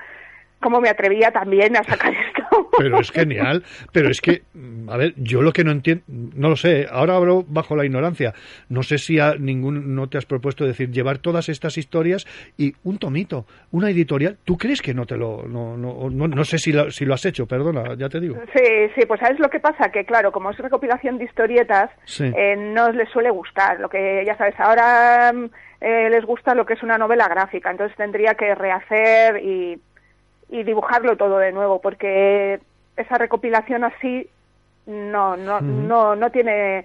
[0.60, 2.70] cómo me atrevía también a sacar esto.
[2.78, 6.48] Pero es genial, pero es que, mm, a ver, yo lo que no entiendo, no
[6.50, 8.34] lo sé, ahora hablo bajo la ignorancia,
[8.68, 12.26] no sé si a ningún, no te has propuesto decir, llevar todas estas historias
[12.56, 16.58] y un tomito, una editorial, ¿tú crees que no te lo, no, no, no, sé
[16.58, 18.36] si lo, si lo has hecho, perdona, ya te digo.
[18.54, 22.56] Sí, sí, pues sabes lo que pasa, que claro, como es recopilación de historietas, eh,
[22.56, 25.44] no les suele gustar, lo que ya sabes, ahora mm,
[25.80, 29.80] eh, les gusta lo que es una novela gráfica, entonces tendría que rehacer y
[30.48, 32.60] y dibujarlo todo de nuevo, porque
[32.96, 34.28] esa recopilación así
[34.86, 36.84] no no no no tiene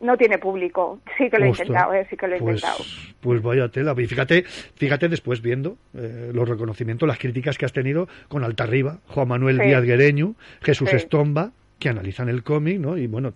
[0.00, 1.00] no tiene público.
[1.18, 2.84] Sí que lo he intentado, eh, sí que lo he pues, intentado.
[3.20, 3.94] Pues vaya tela.
[3.96, 8.98] Y fíjate, fíjate después viendo eh, los reconocimientos, las críticas que has tenido con Altarriba,
[9.08, 12.96] Juan Manuel Díaz Guereño, Jesús Estomba, que analizan el cómic, ¿no?
[12.96, 13.34] Y bueno,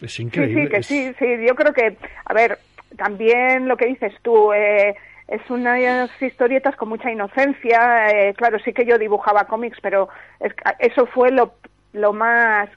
[0.00, 0.62] es increíble.
[0.62, 1.46] Sí, sí, que sí, sí.
[1.46, 2.58] Yo creo que, a ver,
[2.96, 4.94] también lo que dices tú, eh,
[5.30, 8.10] es unas historietas con mucha inocencia.
[8.10, 10.08] Eh, claro, sí que yo dibujaba cómics, pero
[10.80, 11.54] eso fue lo,
[11.92, 12.68] lo más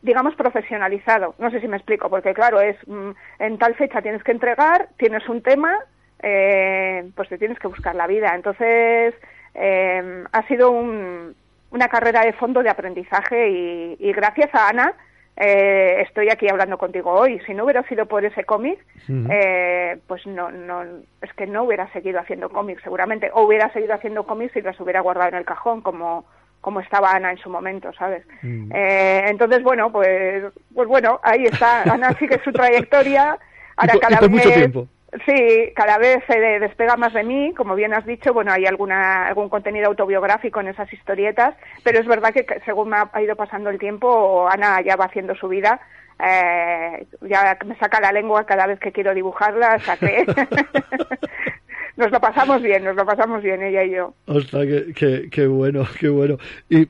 [0.00, 1.34] digamos profesionalizado.
[1.38, 3.10] No sé si me explico, porque claro, es mm,
[3.40, 5.76] en tal fecha tienes que entregar, tienes un tema,
[6.22, 8.34] eh, pues te tienes que buscar la vida.
[8.34, 9.14] Entonces,
[9.54, 11.34] eh, ha sido un,
[11.70, 14.94] una carrera de fondo de aprendizaje y, y gracias a Ana
[15.40, 17.40] eh, estoy aquí hablando contigo hoy.
[17.46, 20.82] Si no hubiera sido por ese cómic, eh, pues no, no,
[21.22, 24.78] es que no hubiera seguido haciendo cómics seguramente, o hubiera seguido haciendo cómics y los
[24.80, 26.24] hubiera guardado en el cajón como
[26.60, 28.24] como estaba Ana en su momento, ¿sabes?
[28.42, 30.42] Eh, entonces, bueno, pues,
[30.74, 31.82] pues bueno, ahí está.
[31.84, 33.38] Ana sigue su trayectoria.
[33.76, 34.88] Ahora cada vez, mucho tiempo.
[35.24, 39.28] Sí, cada vez se despega más de mí, como bien has dicho, bueno, hay alguna,
[39.28, 43.70] algún contenido autobiográfico en esas historietas, pero es verdad que según me ha ido pasando
[43.70, 45.80] el tiempo, Ana ya va haciendo su vida,
[46.22, 50.26] eh, ya me saca la lengua cada vez que quiero dibujarla, que
[51.96, 54.12] nos lo pasamos bien, nos lo pasamos bien ella y yo.
[54.26, 56.36] Ostras, qué, qué, bueno, qué bueno.
[56.68, 56.86] Y,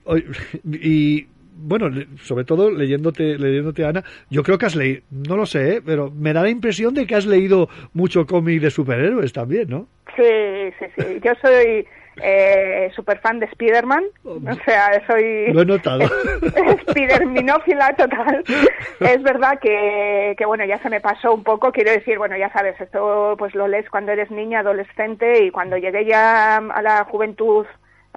[0.64, 1.28] y
[1.58, 1.90] bueno,
[2.22, 5.82] sobre todo leyéndote, leyéndote Ana, yo creo que has leído, no lo sé, ¿eh?
[5.84, 9.88] pero me da la impresión de que has leído mucho cómic de superhéroes también, ¿no?
[10.16, 11.20] Sí, sí, sí.
[11.22, 11.86] Yo soy
[12.22, 15.52] eh, super fan de Spider-Man, o sea, soy...
[15.52, 16.04] Lo he notado.
[16.90, 18.44] Spiderminófila total.
[19.00, 22.52] es verdad que, que, bueno, ya se me pasó un poco, quiero decir, bueno, ya
[22.52, 27.04] sabes, esto pues lo lees cuando eres niña, adolescente, y cuando llegué ya a la
[27.04, 27.66] juventud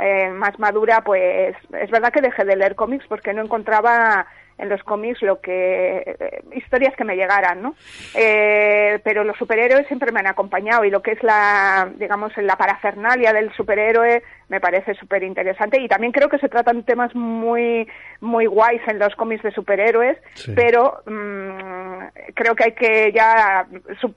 [0.02, 4.26] eh, más madura, pues es verdad que dejé de leer cómics porque no encontraba
[4.62, 7.76] en los cómics lo que eh, historias que me llegaran, ¿no?
[8.14, 12.56] Eh, pero los superhéroes siempre me han acompañado y lo que es la, digamos, la
[12.56, 17.88] parafernalia del superhéroe me parece súper interesante y también creo que se tratan temas muy
[18.20, 20.18] muy guays en los cómics de superhéroes,
[20.56, 23.66] pero mm, creo que hay que ya,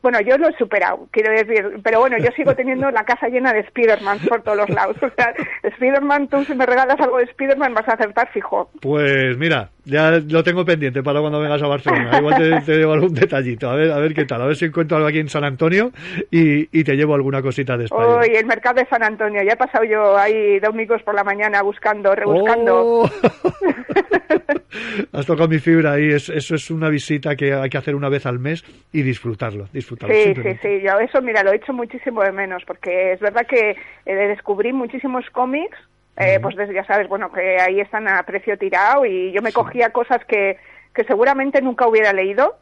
[0.03, 3.53] bueno, yo lo he superado, quiero decir, pero bueno, yo sigo teniendo la casa llena
[3.53, 4.97] de Spider-Man por todos los lados.
[5.03, 8.71] O sea, Spider-Man, tú si me regalas algo de Spider-Man vas a acertar fijo.
[8.81, 12.19] Pues mira, ya lo tengo pendiente para cuando vengas a Barcelona.
[12.19, 14.67] Igual te, te, llevo algún detallito, a ver, a ver qué tal, a ver si
[14.67, 15.93] encuentro algo aquí en San Antonio
[16.31, 18.19] y, y te llevo alguna cosita de Spider-Man.
[18.19, 21.63] Uy, el mercado de San Antonio, ya he pasado yo ahí domingos por la mañana
[21.63, 22.75] buscando, rebuscando.
[22.75, 23.11] Oh.
[25.13, 28.09] Has tocado mi fibra ahí, es, eso es una visita que hay que hacer una
[28.09, 30.15] vez al mes y disfrutarlo, disfrutarlo.
[30.15, 33.47] Sí, sí, sí, yo eso, mira, lo he hecho muchísimo de menos, porque es verdad
[33.47, 35.79] que eh, descubrí muchísimos cómics,
[36.17, 39.91] eh, pues ya sabes, bueno, que ahí están a precio tirado y yo me cogía
[39.91, 40.59] cosas que,
[40.95, 42.57] que seguramente nunca hubiera leído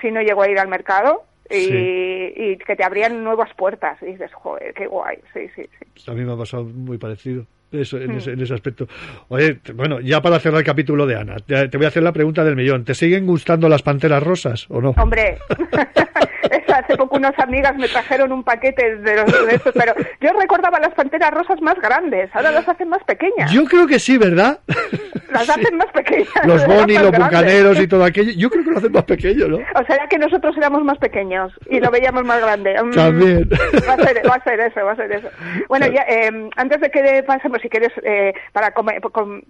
[0.00, 4.00] si no llego a ir al mercado y, que te abrían nuevas puertas.
[4.02, 5.18] Y dices, joder, qué guay.
[5.32, 6.10] Sí, sí, sí.
[6.10, 7.46] A mí me ha pasado muy parecido.
[7.72, 8.86] Eso, en, ese, en, ese, aspecto.
[9.28, 12.44] Oye, bueno, ya para cerrar el capítulo de Ana, te voy a hacer la pregunta
[12.44, 12.84] del millón.
[12.84, 14.90] ¿Te siguen gustando las panteras rosas o no?
[14.90, 15.38] Hombre,
[16.74, 20.78] hace poco unas amigas me trajeron un paquete de, los, de estos, pero yo recordaba
[20.80, 23.50] las panteras rosas más grandes, ahora las hacen más pequeñas.
[23.52, 24.60] Yo creo que sí, ¿verdad?
[25.30, 26.28] Las hacen más pequeñas.
[26.46, 29.56] Los bonis, los bucaneros y todo aquello, yo creo que lo hacen más pequeño, ¿no?
[29.56, 32.74] O sea, que nosotros éramos más pequeños y lo veíamos más grande.
[32.82, 33.48] Mm, También.
[33.88, 35.28] Va a ser, va a ser eso, va a ser eso.
[35.68, 38.86] Bueno, ya, eh, antes de que pasemos, si quieres, eh, para com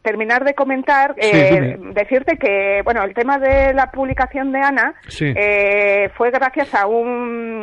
[0.03, 4.95] terminar de comentar, eh, sí, decirte que, bueno, el tema de la publicación de Ana
[5.09, 5.33] sí.
[5.37, 7.06] eh, fue gracias a un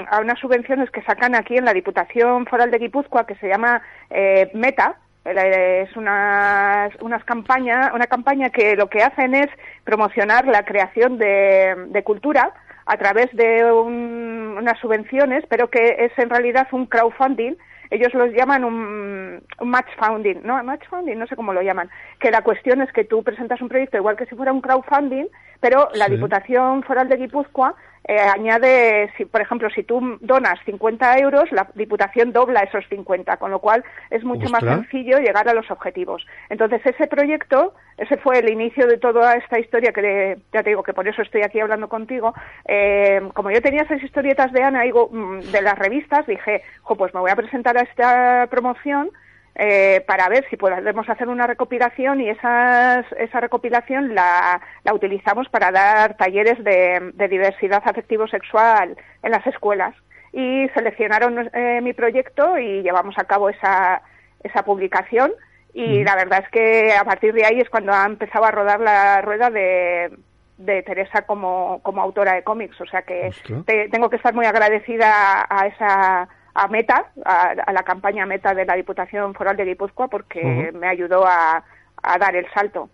[0.09, 3.81] a unas subvenciones que sacan aquí en la Diputación Foral de Guipúzcoa que se llama
[4.09, 9.47] eh, Meta, es una, unas campaña, una campaña que lo que hacen es
[9.85, 12.53] promocionar la creación de, de cultura
[12.85, 17.55] a través de un, unas subvenciones, pero que es en realidad un crowdfunding.
[17.89, 20.64] Ellos los llaman un, un match funding, ¿no?
[20.64, 21.89] Match funding, no sé cómo lo llaman.
[22.19, 25.27] Que la cuestión es que tú presentas un proyecto igual que si fuera un crowdfunding,
[25.60, 26.11] pero la sí.
[26.11, 31.69] Diputación Foral de Guipúzcoa eh, añade, si, por ejemplo, si tú donas 50 euros, la
[31.73, 34.64] Diputación dobla esos 50, con lo cual es mucho Ostras.
[34.64, 36.26] más sencillo llegar a los objetivos.
[36.49, 40.84] Entonces, ese proyecto, ese fue el inicio de toda esta historia, que ya te digo
[40.84, 42.34] que por eso estoy aquí hablando contigo.
[42.65, 47.14] Eh, como yo tenía esas historietas de Ana digo, de las revistas, dije, jo, pues
[47.14, 49.11] me voy a presentar a esta promoción
[49.55, 55.47] eh, para ver si podemos hacer una recopilación y esas, esa recopilación la, la utilizamos
[55.49, 59.95] para dar talleres de, de diversidad afectivo-sexual en las escuelas.
[60.31, 64.01] Y seleccionaron eh, mi proyecto y llevamos a cabo esa,
[64.41, 65.31] esa publicación.
[65.73, 66.03] Y mm.
[66.03, 69.21] la verdad es que a partir de ahí es cuando ha empezado a rodar la
[69.21, 70.11] rueda de,
[70.57, 72.81] de Teresa como, como autora de cómics.
[72.81, 73.30] O sea que
[73.67, 78.25] te, tengo que estar muy agradecida a, a esa a Meta, a, a, la campaña
[78.25, 80.71] Meta de la Diputación Foral de Guipúzcoa, porque uh -huh.
[80.73, 81.63] me ayudó a,
[82.01, 82.89] a, dar el salto.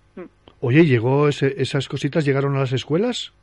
[0.62, 3.34] Oye, ¿llegó ese, esas cositas llegaron a las escuelas?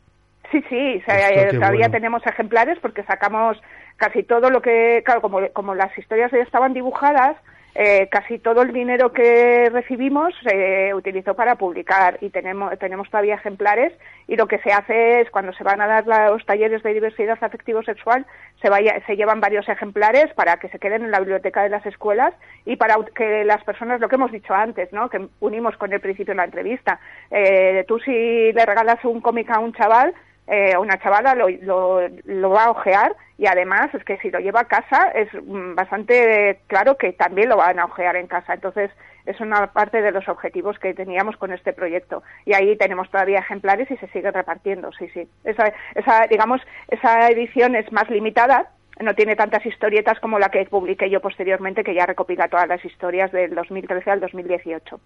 [0.50, 1.92] Sí, sí, o sea, eh, todavía bueno.
[1.92, 3.60] tenemos ejemplares porque sacamos
[3.96, 7.36] casi todo lo que, claro, como, como las historias ya estaban dibujadas,
[7.78, 13.34] eh, casi todo el dinero que recibimos se utilizó para publicar y tenemos, tenemos todavía
[13.34, 13.92] ejemplares
[14.26, 17.36] y lo que se hace es cuando se van a dar los talleres de diversidad
[17.38, 18.24] afectivo-sexual
[18.62, 21.84] se, vaya, se llevan varios ejemplares para que se queden en la biblioteca de las
[21.84, 22.32] escuelas
[22.64, 25.10] y para que las personas, lo que hemos dicho antes, ¿no?
[25.10, 26.98] que unimos con el principio de la entrevista,
[27.30, 30.14] eh, tú si le regalas un cómic a un chaval,
[30.46, 34.38] eh, una chavala lo, lo, lo, va a ojear y además es que si lo
[34.38, 38.54] lleva a casa es mm, bastante claro que también lo van a ojear en casa.
[38.54, 38.90] Entonces
[39.26, 43.40] es una parte de los objetivos que teníamos con este proyecto y ahí tenemos todavía
[43.40, 44.90] ejemplares y se sigue repartiendo.
[44.92, 45.28] Sí, sí.
[45.42, 48.70] Esa, esa digamos, esa edición es más limitada.
[49.00, 52.82] No tiene tantas historietas como la que publiqué yo posteriormente, que ya recopila todas las
[52.82, 55.00] historias del 2013 al 2018.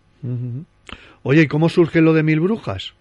[1.24, 2.94] Oye, ¿y cómo surge lo de Mil Brujas?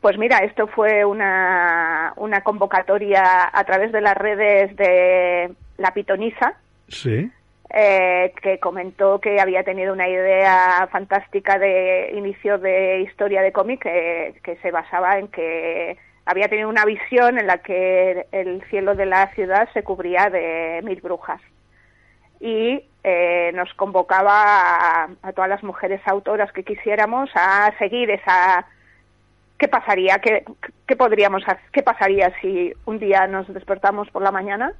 [0.00, 6.54] Pues mira, esto fue una, una convocatoria a través de las redes de La Pitonisa.
[6.88, 7.30] Sí.
[7.72, 13.82] Eh, que comentó que había tenido una idea fantástica de inicio de historia de cómic
[13.82, 19.06] que, se basaba en que había tenido una visión en la que el cielo de
[19.06, 21.40] la ciudad se cubría de mil brujas
[22.40, 28.66] y eh, nos convocaba a, todas las mujeres autoras que quisiéramos a seguir esa
[29.60, 30.42] qué pasaría qué,
[30.86, 34.72] qué podríamos qué pasaría si un día nos despertamos por la mañana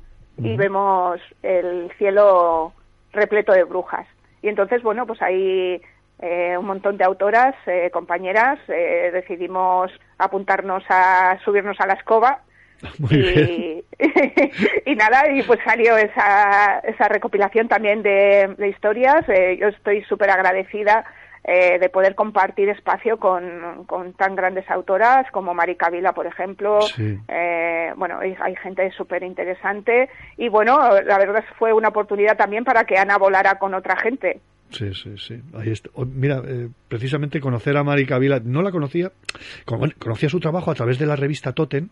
[0.43, 2.73] y vemos el cielo
[3.12, 4.07] repleto de brujas.
[4.40, 5.82] Y entonces, bueno, pues ahí
[6.19, 12.40] eh, un montón de autoras, eh, compañeras, eh, decidimos apuntarnos a subirnos a la escoba.
[13.11, 13.85] y,
[14.86, 19.27] y, nada, y pues salió esa, esa recopilación también de, de historias.
[19.59, 21.05] yo estoy súper agradecida
[21.45, 26.81] eh, de poder compartir espacio con, con, tan grandes autoras como Marica Vila, por ejemplo.
[27.29, 32.65] Eh, bueno, hay, hay gente súper interesante y bueno, la verdad fue una oportunidad también
[32.65, 34.41] para que Ana volara con otra gente.
[34.70, 35.34] Sí, sí, sí.
[35.55, 35.90] Ahí está.
[36.06, 39.10] Mira, eh, precisamente conocer a Mari Kabila, no la conocía,
[39.64, 41.88] conocía su trabajo a través de la revista Totem,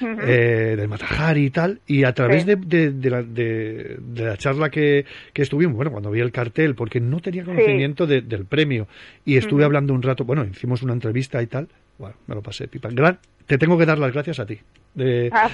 [0.00, 5.04] eh, del Matajari y tal, y a través de, de, la, de, la, charla que,
[5.32, 8.88] que, estuvimos, bueno, cuando vi el cartel, porque no tenía conocimiento del premio,
[9.24, 11.68] y estuve hablando un rato, bueno, hicimos una entrevista y tal,
[11.98, 12.88] bueno, me lo pasé pipa.
[12.90, 14.58] Gran, te tengo que dar las gracias a ti.
[14.94, 15.50] De, ah,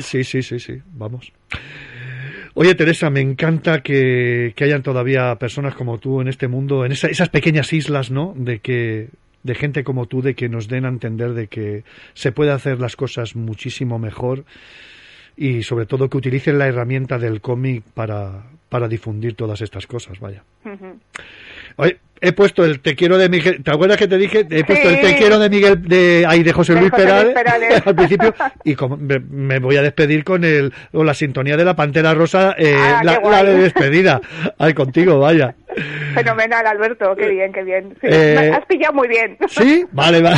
[0.00, 1.32] sí, sí, sí, sí, vamos.
[2.54, 7.28] Oye, Teresa, me encanta que, hayan todavía personas como tú en este mundo, en esas
[7.28, 8.34] pequeñas islas, ¿no?
[8.36, 9.08] De que
[9.42, 12.78] de gente como tú, de que nos den a entender de que se puede hacer
[12.80, 14.44] las cosas muchísimo mejor
[15.36, 20.20] y sobre todo que utilicen la herramienta del cómic para, para difundir todas estas cosas,
[20.20, 20.44] vaya.
[21.80, 24.46] Oye, he puesto el te quiero de Miguel, ¿te acuerdas que te dije?
[24.50, 27.34] He puesto el te quiero de Miguel de ahí de José Luis Perales,
[27.86, 28.34] al principio
[28.64, 32.54] y como me, voy a despedir con el o la sintonía de la Pantera Rosa
[32.58, 34.20] eh, ah, la, de despedida.
[34.58, 35.54] Ay, contigo, vaya.
[36.14, 37.96] Fenomenal, Alberto, qué bien, qué bien.
[38.02, 39.36] Eh, has pillado muy bien.
[39.48, 40.36] Sí, vale, vale.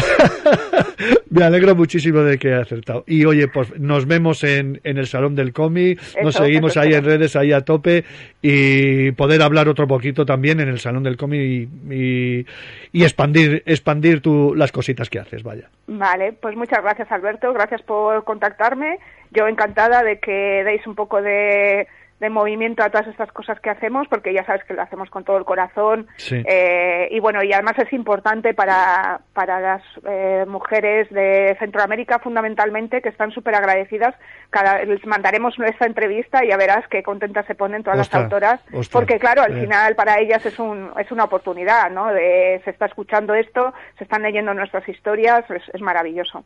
[1.30, 3.04] me alegro muchísimo de que he acertado.
[3.06, 7.04] Y oye, pues nos vemos en, en el Salón del Cómic, nos seguimos ahí en
[7.04, 8.04] redes, ahí a tope
[8.40, 12.46] y poder hablar otro poquito también en el Salón del Cómic y,
[12.92, 15.68] expandir, expandir tu, las cositas que haces, vaya.
[15.86, 18.98] Vale, pues muchas gracias Alberto, gracias por contactarme.
[19.30, 21.86] Yo encantada de que deis un poco de
[22.22, 25.24] de movimiento a todas estas cosas que hacemos, porque ya sabes que lo hacemos con
[25.24, 26.06] todo el corazón.
[26.30, 33.02] Eh, y bueno, y además es importante para, para las eh, mujeres de Centroamérica fundamentalmente,
[33.02, 34.14] que están súper agradecidas.
[34.50, 38.60] Cada, les mandaremos nuestra entrevista y ya verás qué contentas se ponen todas las autoras,
[38.92, 42.12] porque claro, al final para ellas es, un, es una oportunidad, ¿no?
[42.12, 46.44] De, se está escuchando esto, se están leyendo nuestras historias, es maravilloso.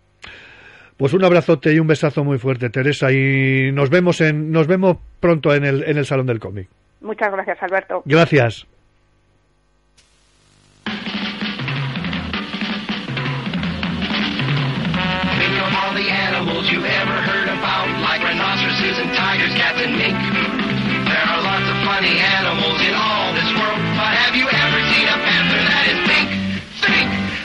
[0.96, 4.96] Pues un abrazote y un besazo muy fuerte, Teresa, y nos vemos en nos vemos
[5.20, 6.68] pronto en el en el salón del cómic.
[7.00, 8.02] Muchas gracias, Alberto.
[8.06, 8.66] Gracias.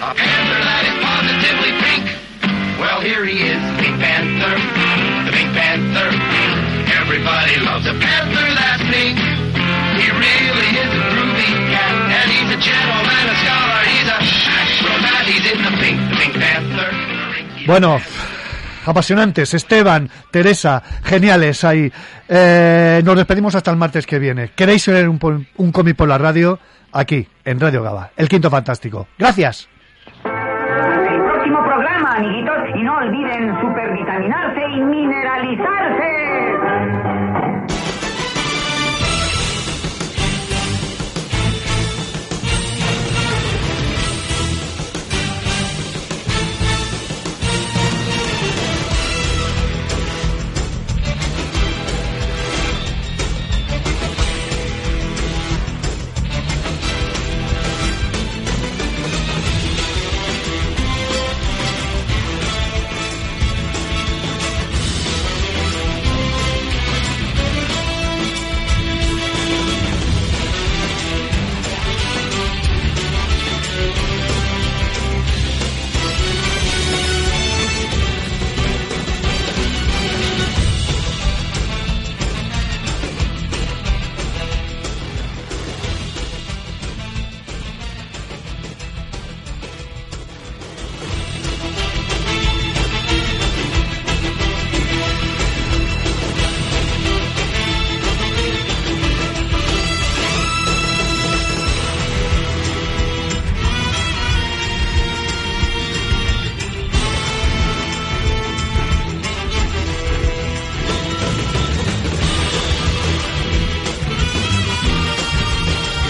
[0.02, 0.51] Well,
[3.02, 4.56] here he is, Pink Panther,
[5.26, 6.10] the Pink Panther.
[7.02, 9.18] Everybody loves a panther that's pink.
[10.00, 14.20] He really is a groovy cat, and he's a gentleman, a scholar, he's a
[14.62, 16.92] acrobat, he's in the pink, the Pink Panther.
[17.68, 18.02] Bueno,
[18.86, 19.54] apasionantes.
[19.54, 21.92] Esteban, Teresa, geniales ahí.
[22.28, 24.52] Eh, nos despedimos hasta el martes que viene.
[24.56, 26.60] ¿Queréis ver un, un cómic por la radio?
[26.94, 29.08] Aquí, en Radio Gaba, el quinto fantástico.
[29.18, 29.70] Gracias.
[32.22, 36.31] Amiguitos, y no olviden supervitaminarse y mineralizarse.